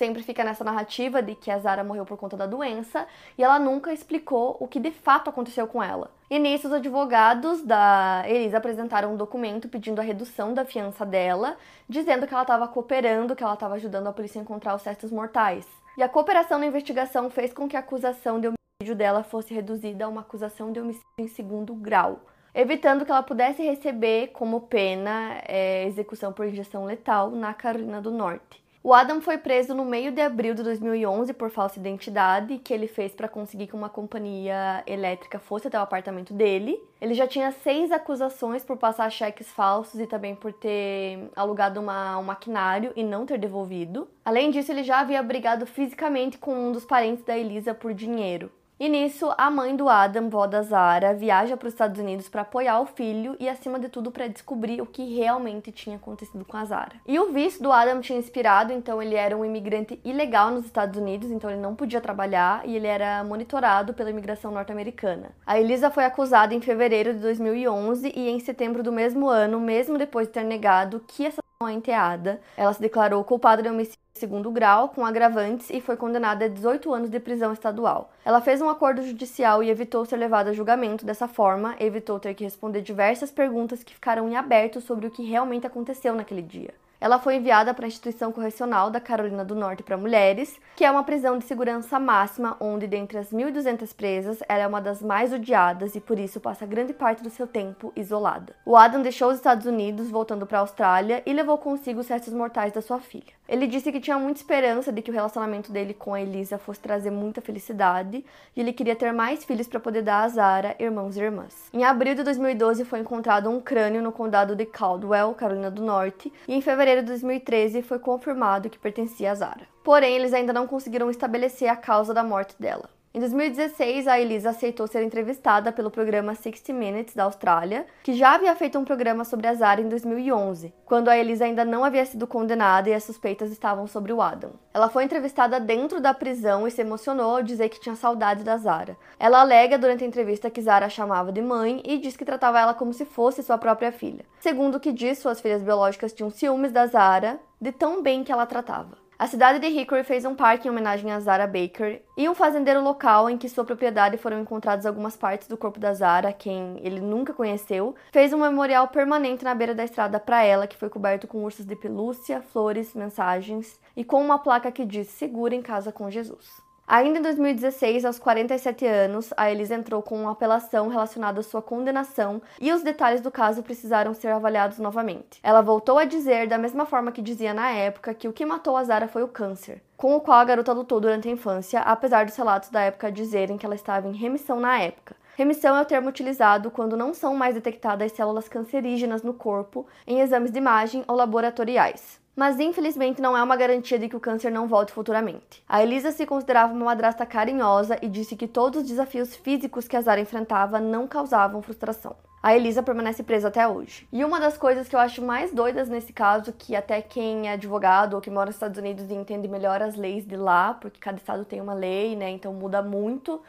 sempre 0.00 0.22
fica 0.22 0.42
nessa 0.42 0.64
narrativa 0.64 1.20
de 1.20 1.34
que 1.34 1.50
a 1.50 1.58
Zara 1.58 1.84
morreu 1.84 2.06
por 2.06 2.16
conta 2.16 2.34
da 2.34 2.46
doença 2.46 3.06
e 3.36 3.44
ela 3.44 3.58
nunca 3.58 3.92
explicou 3.92 4.56
o 4.58 4.66
que 4.66 4.80
de 4.80 4.90
fato 4.90 5.28
aconteceu 5.28 5.66
com 5.66 5.82
ela. 5.82 6.10
E 6.30 6.38
nisso, 6.38 6.68
os 6.68 6.72
advogados 6.72 7.60
da 7.62 8.22
Elisa 8.26 8.56
apresentaram 8.56 9.12
um 9.12 9.16
documento 9.16 9.68
pedindo 9.68 10.00
a 10.00 10.02
redução 10.02 10.54
da 10.54 10.64
fiança 10.64 11.04
dela, 11.04 11.56
dizendo 11.86 12.26
que 12.26 12.32
ela 12.32 12.44
estava 12.44 12.66
cooperando, 12.66 13.36
que 13.36 13.42
ela 13.42 13.54
estava 13.54 13.74
ajudando 13.74 14.06
a 14.06 14.12
polícia 14.12 14.40
a 14.40 14.42
encontrar 14.42 14.74
os 14.74 14.84
restos 14.84 15.10
mortais. 15.10 15.66
E 16.00 16.02
a 16.02 16.08
cooperação 16.08 16.58
na 16.58 16.64
investigação 16.64 17.28
fez 17.28 17.52
com 17.52 17.68
que 17.68 17.76
a 17.76 17.80
acusação 17.80 18.40
de 18.40 18.48
homicídio 18.48 18.96
dela 18.96 19.22
fosse 19.22 19.52
reduzida 19.52 20.06
a 20.06 20.08
uma 20.08 20.22
acusação 20.22 20.72
de 20.72 20.80
homicídio 20.80 21.06
em 21.18 21.28
segundo 21.28 21.74
grau, 21.74 22.20
evitando 22.54 23.04
que 23.04 23.10
ela 23.10 23.22
pudesse 23.22 23.62
receber 23.62 24.28
como 24.28 24.62
pena 24.62 25.42
é, 25.46 25.84
execução 25.84 26.32
por 26.32 26.46
injeção 26.46 26.86
letal 26.86 27.30
na 27.30 27.52
Carolina 27.52 28.00
do 28.00 28.10
Norte. 28.10 28.64
O 28.82 28.94
Adam 28.94 29.20
foi 29.20 29.36
preso 29.36 29.74
no 29.74 29.84
meio 29.84 30.10
de 30.10 30.22
abril 30.22 30.54
de 30.54 30.62
2011 30.62 31.34
por 31.34 31.50
falsa 31.50 31.78
identidade, 31.78 32.56
que 32.56 32.72
ele 32.72 32.86
fez 32.86 33.14
para 33.14 33.28
conseguir 33.28 33.66
que 33.66 33.74
uma 33.74 33.90
companhia 33.90 34.82
elétrica 34.86 35.38
fosse 35.38 35.68
até 35.68 35.78
o 35.78 35.82
apartamento 35.82 36.32
dele. 36.32 36.82
Ele 36.98 37.12
já 37.12 37.26
tinha 37.26 37.52
seis 37.52 37.92
acusações 37.92 38.64
por 38.64 38.78
passar 38.78 39.10
cheques 39.10 39.48
falsos 39.48 40.00
e 40.00 40.06
também 40.06 40.34
por 40.34 40.50
ter 40.54 41.30
alugado 41.36 41.78
uma, 41.78 42.16
um 42.16 42.22
maquinário 42.22 42.90
e 42.96 43.04
não 43.04 43.26
ter 43.26 43.36
devolvido. 43.36 44.08
Além 44.24 44.50
disso, 44.50 44.72
ele 44.72 44.82
já 44.82 45.00
havia 45.00 45.22
brigado 45.22 45.66
fisicamente 45.66 46.38
com 46.38 46.54
um 46.54 46.72
dos 46.72 46.86
parentes 46.86 47.22
da 47.22 47.36
Elisa 47.36 47.74
por 47.74 47.92
dinheiro. 47.92 48.50
E 48.80 48.88
nisso, 48.88 49.30
a 49.36 49.50
mãe 49.50 49.76
do 49.76 49.90
Adam, 49.90 50.30
vó 50.30 50.46
da 50.46 50.62
Zara, 50.62 51.12
viaja 51.12 51.54
para 51.54 51.68
os 51.68 51.74
Estados 51.74 52.00
Unidos 52.00 52.30
para 52.30 52.40
apoiar 52.40 52.80
o 52.80 52.86
filho 52.86 53.36
e, 53.38 53.46
acima 53.46 53.78
de 53.78 53.90
tudo, 53.90 54.10
para 54.10 54.26
descobrir 54.26 54.80
o 54.80 54.86
que 54.86 55.04
realmente 55.16 55.70
tinha 55.70 55.96
acontecido 55.96 56.46
com 56.46 56.56
a 56.56 56.64
Zara. 56.64 56.92
E 57.06 57.18
o 57.18 57.30
visto 57.30 57.62
do 57.62 57.70
Adam 57.70 58.00
tinha 58.00 58.18
inspirado, 58.18 58.72
então 58.72 59.02
ele 59.02 59.16
era 59.16 59.36
um 59.36 59.44
imigrante 59.44 60.00
ilegal 60.02 60.50
nos 60.50 60.64
Estados 60.64 60.98
Unidos, 60.98 61.30
então 61.30 61.50
ele 61.50 61.60
não 61.60 61.74
podia 61.74 62.00
trabalhar 62.00 62.66
e 62.66 62.74
ele 62.74 62.86
era 62.86 63.22
monitorado 63.22 63.92
pela 63.92 64.08
imigração 64.08 64.50
norte-americana. 64.50 65.32
A 65.46 65.60
Elisa 65.60 65.90
foi 65.90 66.06
acusada 66.06 66.54
em 66.54 66.60
fevereiro 66.62 67.12
de 67.12 67.20
2011 67.20 68.10
e 68.16 68.30
em 68.30 68.40
setembro 68.40 68.82
do 68.82 68.90
mesmo 68.90 69.28
ano, 69.28 69.60
mesmo 69.60 69.98
depois 69.98 70.26
de 70.26 70.32
ter 70.32 70.44
negado 70.44 71.04
que 71.06 71.26
essa 71.26 71.42
a 71.62 71.72
enteada, 71.74 72.40
ela 72.56 72.72
se 72.72 72.80
declarou 72.80 73.22
culpada 73.22 73.62
de 73.62 73.68
homicídio 73.68 73.98
segundo 74.14 74.50
grau, 74.50 74.88
com 74.88 75.04
agravantes, 75.04 75.70
e 75.70 75.80
foi 75.80 75.96
condenada 75.96 76.44
a 76.44 76.48
18 76.48 76.92
anos 76.92 77.10
de 77.10 77.20
prisão 77.20 77.52
estadual. 77.52 78.12
Ela 78.24 78.40
fez 78.40 78.60
um 78.60 78.68
acordo 78.68 79.02
judicial 79.02 79.62
e 79.62 79.70
evitou 79.70 80.04
ser 80.04 80.16
levada 80.16 80.50
a 80.50 80.52
julgamento 80.52 81.06
dessa 81.06 81.28
forma, 81.28 81.74
evitou 81.78 82.18
ter 82.18 82.34
que 82.34 82.44
responder 82.44 82.82
diversas 82.82 83.30
perguntas 83.30 83.82
que 83.82 83.94
ficaram 83.94 84.28
em 84.28 84.36
aberto 84.36 84.80
sobre 84.80 85.06
o 85.06 85.10
que 85.10 85.22
realmente 85.22 85.66
aconteceu 85.66 86.14
naquele 86.14 86.42
dia. 86.42 86.74
Ela 87.00 87.18
foi 87.18 87.36
enviada 87.36 87.72
para 87.72 87.86
a 87.86 87.88
instituição 87.88 88.30
correcional 88.30 88.90
da 88.90 89.00
Carolina 89.00 89.42
do 89.42 89.54
Norte 89.54 89.82
para 89.82 89.96
mulheres, 89.96 90.60
que 90.76 90.84
é 90.84 90.90
uma 90.90 91.02
prisão 91.02 91.38
de 91.38 91.46
segurança 91.46 91.98
máxima, 91.98 92.58
onde, 92.60 92.86
dentre 92.86 93.16
as 93.16 93.32
1.200 93.32 93.94
presas, 93.96 94.42
ela 94.46 94.64
é 94.64 94.66
uma 94.66 94.82
das 94.82 95.00
mais 95.00 95.32
odiadas 95.32 95.94
e 95.94 96.00
por 96.00 96.18
isso 96.18 96.38
passa 96.38 96.66
grande 96.66 96.92
parte 96.92 97.22
do 97.22 97.30
seu 97.30 97.46
tempo 97.46 97.90
isolada. 97.96 98.54
O 98.66 98.76
Adam 98.76 99.00
deixou 99.00 99.30
os 99.30 99.36
Estados 99.36 99.64
Unidos, 99.64 100.10
voltando 100.10 100.46
para 100.46 100.58
a 100.58 100.60
Austrália, 100.60 101.22
e 101.24 101.32
levou 101.32 101.56
consigo 101.56 102.00
os 102.00 102.08
restos 102.08 102.34
mortais 102.34 102.70
da 102.70 102.82
sua 102.82 103.00
filha. 103.00 103.32
Ele 103.50 103.66
disse 103.66 103.90
que 103.90 103.98
tinha 103.98 104.16
muita 104.16 104.38
esperança 104.38 104.92
de 104.92 105.02
que 105.02 105.10
o 105.10 105.12
relacionamento 105.12 105.72
dele 105.72 105.92
com 105.92 106.14
a 106.14 106.20
Elisa 106.20 106.56
fosse 106.56 106.78
trazer 106.78 107.10
muita 107.10 107.40
felicidade 107.40 108.24
e 108.54 108.60
ele 108.60 108.72
queria 108.72 108.94
ter 108.94 109.12
mais 109.12 109.44
filhos 109.44 109.66
para 109.66 109.80
poder 109.80 110.02
dar 110.02 110.22
a 110.22 110.28
Zara 110.28 110.76
irmãos 110.78 111.16
e 111.16 111.20
irmãs. 111.20 111.68
Em 111.72 111.82
abril 111.82 112.14
de 112.14 112.22
2012 112.22 112.84
foi 112.84 113.00
encontrado 113.00 113.50
um 113.50 113.60
crânio 113.60 114.00
no 114.00 114.12
condado 114.12 114.54
de 114.54 114.64
Caldwell, 114.64 115.34
Carolina 115.34 115.68
do 115.68 115.82
Norte, 115.82 116.32
e 116.46 116.54
em 116.54 116.60
fevereiro 116.60 117.00
de 117.00 117.08
2013 117.08 117.82
foi 117.82 117.98
confirmado 117.98 118.70
que 118.70 118.78
pertencia 118.78 119.32
a 119.32 119.34
Zara. 119.34 119.66
Porém, 119.82 120.14
eles 120.14 120.32
ainda 120.32 120.52
não 120.52 120.68
conseguiram 120.68 121.10
estabelecer 121.10 121.68
a 121.68 121.74
causa 121.74 122.14
da 122.14 122.22
morte 122.22 122.54
dela. 122.56 122.88
Em 123.12 123.18
2016, 123.18 124.06
a 124.06 124.20
Elisa 124.20 124.50
aceitou 124.50 124.86
ser 124.86 125.02
entrevistada 125.02 125.72
pelo 125.72 125.90
programa 125.90 126.32
60 126.32 126.72
Minutes 126.72 127.12
da 127.12 127.24
Austrália, 127.24 127.84
que 128.04 128.14
já 128.14 128.36
havia 128.36 128.54
feito 128.54 128.78
um 128.78 128.84
programa 128.84 129.24
sobre 129.24 129.48
a 129.48 129.54
Zara 129.54 129.80
em 129.80 129.88
2011, 129.88 130.72
quando 130.84 131.08
a 131.08 131.18
Elisa 131.18 131.44
ainda 131.44 131.64
não 131.64 131.84
havia 131.84 132.04
sido 132.06 132.24
condenada 132.24 132.88
e 132.88 132.94
as 132.94 133.02
suspeitas 133.02 133.50
estavam 133.50 133.88
sobre 133.88 134.12
o 134.12 134.22
Adam. 134.22 134.52
Ela 134.72 134.88
foi 134.88 135.02
entrevistada 135.02 135.58
dentro 135.58 136.00
da 136.00 136.14
prisão 136.14 136.68
e 136.68 136.70
se 136.70 136.82
emocionou 136.82 137.34
ao 137.34 137.42
dizer 137.42 137.68
que 137.68 137.80
tinha 137.80 137.96
saudade 137.96 138.44
da 138.44 138.56
Zara. 138.56 138.96
Ela 139.18 139.40
alega 139.40 139.76
durante 139.76 140.04
a 140.04 140.06
entrevista 140.06 140.48
que 140.48 140.62
Zara 140.62 140.88
chamava 140.88 141.32
de 141.32 141.42
mãe 141.42 141.82
e 141.84 141.98
diz 141.98 142.16
que 142.16 142.24
tratava 142.24 142.60
ela 142.60 142.74
como 142.74 142.94
se 142.94 143.04
fosse 143.04 143.42
sua 143.42 143.58
própria 143.58 143.90
filha. 143.90 144.24
Segundo 144.38 144.76
o 144.76 144.80
que 144.80 144.92
diz, 144.92 145.18
suas 145.18 145.40
filhas 145.40 145.64
biológicas 145.64 146.12
tinham 146.12 146.30
ciúmes 146.30 146.70
da 146.70 146.86
Zara 146.86 147.40
de 147.60 147.72
tão 147.72 148.04
bem 148.04 148.22
que 148.22 148.30
ela 148.30 148.46
tratava. 148.46 149.09
A 149.20 149.26
cidade 149.26 149.58
de 149.58 149.66
Hickory 149.66 150.02
fez 150.02 150.24
um 150.24 150.34
parque 150.34 150.66
em 150.66 150.70
homenagem 150.70 151.12
a 151.12 151.20
Zara 151.20 151.46
Baker 151.46 152.00
e 152.16 152.26
um 152.26 152.34
fazendeiro 152.34 152.82
local 152.82 153.28
em 153.28 153.36
que 153.36 153.50
sua 153.50 153.66
propriedade 153.66 154.16
foram 154.16 154.40
encontradas 154.40 154.86
algumas 154.86 155.14
partes 155.14 155.46
do 155.46 155.58
corpo 155.58 155.78
da 155.78 155.92
Zara, 155.92 156.32
quem 156.32 156.80
ele 156.82 157.02
nunca 157.02 157.34
conheceu, 157.34 157.94
fez 158.10 158.32
um 158.32 158.40
memorial 158.40 158.88
permanente 158.88 159.44
na 159.44 159.54
beira 159.54 159.74
da 159.74 159.84
estrada 159.84 160.18
para 160.18 160.42
ela, 160.42 160.66
que 160.66 160.74
foi 160.74 160.88
coberto 160.88 161.28
com 161.28 161.44
ursos 161.44 161.66
de 161.66 161.76
pelúcia, 161.76 162.40
flores, 162.40 162.94
mensagens 162.94 163.78
e 163.94 164.02
com 164.02 164.24
uma 164.24 164.38
placa 164.38 164.72
que 164.72 164.86
diz: 164.86 165.08
Segura 165.08 165.54
em 165.54 165.60
casa 165.60 165.92
com 165.92 166.10
Jesus. 166.10 166.69
Ainda 166.92 167.20
em 167.20 167.22
2016, 167.22 168.04
aos 168.04 168.18
47 168.18 168.84
anos, 168.84 169.32
a 169.36 169.48
Elisa 169.48 169.76
entrou 169.76 170.02
com 170.02 170.22
uma 170.22 170.32
apelação 170.32 170.88
relacionada 170.88 171.38
à 171.38 171.42
sua 171.44 171.62
condenação 171.62 172.42
e 172.60 172.72
os 172.72 172.82
detalhes 172.82 173.20
do 173.20 173.30
caso 173.30 173.62
precisaram 173.62 174.12
ser 174.12 174.26
avaliados 174.26 174.80
novamente. 174.80 175.38
Ela 175.40 175.60
voltou 175.60 175.98
a 175.98 176.04
dizer, 176.04 176.48
da 176.48 176.58
mesma 176.58 176.84
forma 176.84 177.12
que 177.12 177.22
dizia 177.22 177.54
na 177.54 177.70
época, 177.70 178.12
que 178.12 178.26
o 178.26 178.32
que 178.32 178.44
matou 178.44 178.76
a 178.76 178.82
Zara 178.82 179.06
foi 179.06 179.22
o 179.22 179.28
câncer, 179.28 179.80
com 179.96 180.16
o 180.16 180.20
qual 180.20 180.40
a 180.40 180.44
garota 180.44 180.72
lutou 180.72 180.98
durante 180.98 181.28
a 181.28 181.30
infância, 181.30 181.78
apesar 181.78 182.26
dos 182.26 182.34
relatos 182.34 182.70
da 182.70 182.80
época 182.80 183.12
dizerem 183.12 183.56
que 183.56 183.64
ela 183.64 183.76
estava 183.76 184.08
em 184.08 184.12
remissão 184.12 184.58
na 184.58 184.80
época. 184.80 185.14
Remissão 185.36 185.76
é 185.76 185.82
o 185.82 185.86
termo 185.86 186.08
utilizado 186.08 186.72
quando 186.72 186.96
não 186.96 187.14
são 187.14 187.36
mais 187.36 187.54
detectadas 187.54 188.10
células 188.10 188.48
cancerígenas 188.48 189.22
no 189.22 189.32
corpo 189.32 189.86
em 190.08 190.22
exames 190.22 190.50
de 190.50 190.58
imagem 190.58 191.04
ou 191.06 191.14
laboratoriais 191.14 192.19
mas 192.34 192.58
infelizmente 192.58 193.20
não 193.20 193.36
é 193.36 193.42
uma 193.42 193.56
garantia 193.56 193.98
de 193.98 194.08
que 194.08 194.16
o 194.16 194.20
câncer 194.20 194.50
não 194.50 194.68
volte 194.68 194.92
futuramente. 194.92 195.62
A 195.68 195.82
Elisa 195.82 196.10
se 196.12 196.24
considerava 196.24 196.72
uma 196.72 196.86
madrasta 196.86 197.26
carinhosa 197.26 197.98
e 198.00 198.08
disse 198.08 198.36
que 198.36 198.46
todos 198.46 198.82
os 198.82 198.88
desafios 198.88 199.36
físicos 199.36 199.86
que 199.86 199.96
a 199.96 200.00
Zara 200.00 200.20
enfrentava 200.20 200.80
não 200.80 201.06
causavam 201.06 201.62
frustração. 201.62 202.16
A 202.42 202.56
Elisa 202.56 202.82
permanece 202.82 203.22
presa 203.22 203.48
até 203.48 203.68
hoje. 203.68 204.08
E 204.10 204.24
uma 204.24 204.40
das 204.40 204.56
coisas 204.56 204.88
que 204.88 204.96
eu 204.96 205.00
acho 205.00 205.20
mais 205.20 205.52
doidas 205.52 205.90
nesse 205.90 206.10
caso, 206.10 206.54
que 206.54 206.74
até 206.74 207.02
quem 207.02 207.48
é 207.48 207.52
advogado 207.52 208.14
ou 208.14 208.20
que 208.20 208.30
mora 208.30 208.46
nos 208.46 208.56
Estados 208.56 208.78
Unidos 208.78 209.10
entende 209.10 209.46
melhor 209.46 209.82
as 209.82 209.94
leis 209.94 210.26
de 210.26 210.36
lá, 210.36 210.72
porque 210.72 210.98
cada 210.98 211.18
estado 211.18 211.44
tem 211.44 211.60
uma 211.60 211.74
lei, 211.74 212.16
né? 212.16 212.30
Então 212.30 212.54
muda 212.54 212.80
muito, 212.80 213.42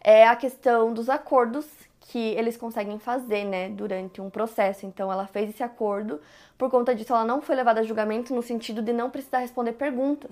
é 0.00 0.26
a 0.26 0.34
questão 0.34 0.94
dos 0.94 1.10
acordos 1.10 1.66
que 2.08 2.18
eles 2.18 2.56
conseguem 2.56 2.98
fazer, 2.98 3.44
né, 3.44 3.68
durante 3.68 4.20
um 4.20 4.30
processo. 4.30 4.86
Então 4.86 5.12
ela 5.12 5.26
fez 5.26 5.50
esse 5.50 5.62
acordo, 5.62 6.20
por 6.56 6.70
conta 6.70 6.94
disso 6.94 7.12
ela 7.12 7.24
não 7.24 7.40
foi 7.42 7.54
levada 7.54 7.80
a 7.80 7.82
julgamento 7.82 8.34
no 8.34 8.42
sentido 8.42 8.80
de 8.82 8.92
não 8.92 9.10
precisar 9.10 9.38
responder 9.38 9.74
perguntas. 9.74 10.30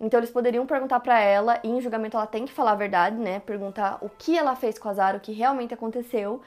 Então 0.00 0.18
eles 0.18 0.30
poderiam 0.30 0.64
perguntar 0.66 0.98
para 1.00 1.20
ela 1.20 1.60
e 1.62 1.68
em 1.68 1.80
julgamento 1.80 2.16
ela 2.16 2.26
tem 2.26 2.46
que 2.46 2.52
falar 2.52 2.72
a 2.72 2.74
verdade, 2.74 3.16
né, 3.16 3.38
perguntar 3.40 3.98
o 4.00 4.08
que 4.08 4.36
ela 4.36 4.56
fez 4.56 4.78
com 4.78 4.88
a 4.88 4.94
Zara, 4.94 5.18
o 5.18 5.20
que 5.20 5.32
realmente 5.32 5.74
aconteceu. 5.74 6.40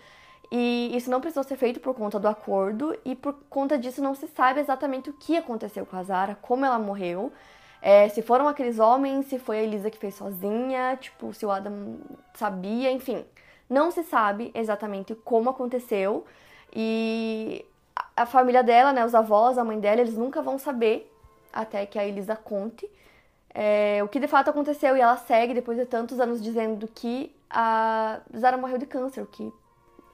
E 0.51 0.91
isso 0.95 1.09
não 1.09 1.21
precisou 1.21 1.43
ser 1.43 1.55
feito 1.55 1.79
por 1.79 1.93
conta 1.93 2.19
do 2.19 2.27
acordo 2.27 2.97
e 3.05 3.15
por 3.15 3.33
conta 3.49 3.77
disso 3.77 4.01
não 4.01 4.15
se 4.15 4.27
sabe 4.27 4.59
exatamente 4.59 5.09
o 5.09 5.13
que 5.13 5.37
aconteceu 5.37 5.85
com 5.85 5.95
a 5.95 6.03
Zara, 6.03 6.35
como 6.41 6.65
ela 6.65 6.79
morreu. 6.79 7.31
É, 7.79 8.09
se 8.09 8.23
foram 8.23 8.47
aqueles 8.47 8.79
homens, 8.79 9.27
se 9.27 9.37
foi 9.37 9.59
a 9.59 9.63
Elisa 9.63 9.91
que 9.91 9.97
fez 9.99 10.15
sozinha, 10.15 10.97
tipo, 10.99 11.31
se 11.33 11.45
o 11.45 11.51
Adam 11.51 11.99
sabia, 12.33 12.91
enfim. 12.91 13.23
Não 13.73 13.89
se 13.89 14.03
sabe 14.03 14.51
exatamente 14.53 15.15
como 15.15 15.49
aconteceu 15.49 16.25
e 16.71 17.65
a 18.15 18.25
família 18.25 18.63
dela, 18.63 18.93
né, 18.93 19.03
os 19.03 19.15
avós, 19.15 19.57
a 19.57 19.63
mãe 19.63 19.79
dela, 19.79 20.01
eles 20.01 20.15
nunca 20.15 20.41
vão 20.41 20.59
saber 20.59 21.11
até 21.51 21.85
que 21.85 21.97
a 21.97 22.05
Elisa 22.05 22.35
conte 22.35 22.87
é, 23.53 23.99
o 24.03 24.07
que 24.07 24.19
de 24.19 24.27
fato 24.27 24.49
aconteceu. 24.49 24.95
E 24.95 25.01
ela 25.01 25.17
segue 25.17 25.53
depois 25.55 25.77
de 25.77 25.85
tantos 25.85 26.19
anos 26.19 26.41
dizendo 26.41 26.87
que 26.87 27.35
a 27.49 28.19
Zara 28.37 28.57
morreu 28.57 28.77
de 28.77 28.85
câncer, 28.85 29.21
o 29.21 29.25
que 29.25 29.51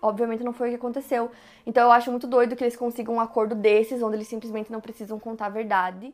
obviamente 0.02 0.43
não 0.43 0.54
foi 0.54 0.69
o 0.69 0.72
que 0.72 0.78
aconteceu. 0.78 1.30
Então 1.65 1.84
eu 1.84 1.91
acho 1.91 2.12
muito 2.12 2.28
doido 2.28 2.56
que 2.56 2.63
eles 2.63 2.78
consigam 2.78 3.15
um 3.15 3.19
acordo 3.19 3.56
desses, 3.56 4.02
onde 4.02 4.15
eles 4.15 4.28
simplesmente 4.28 4.72
não 4.72 4.82
precisam 4.82 5.19
contar 5.19 5.48
a 5.48 5.50
verdade. 5.50 6.13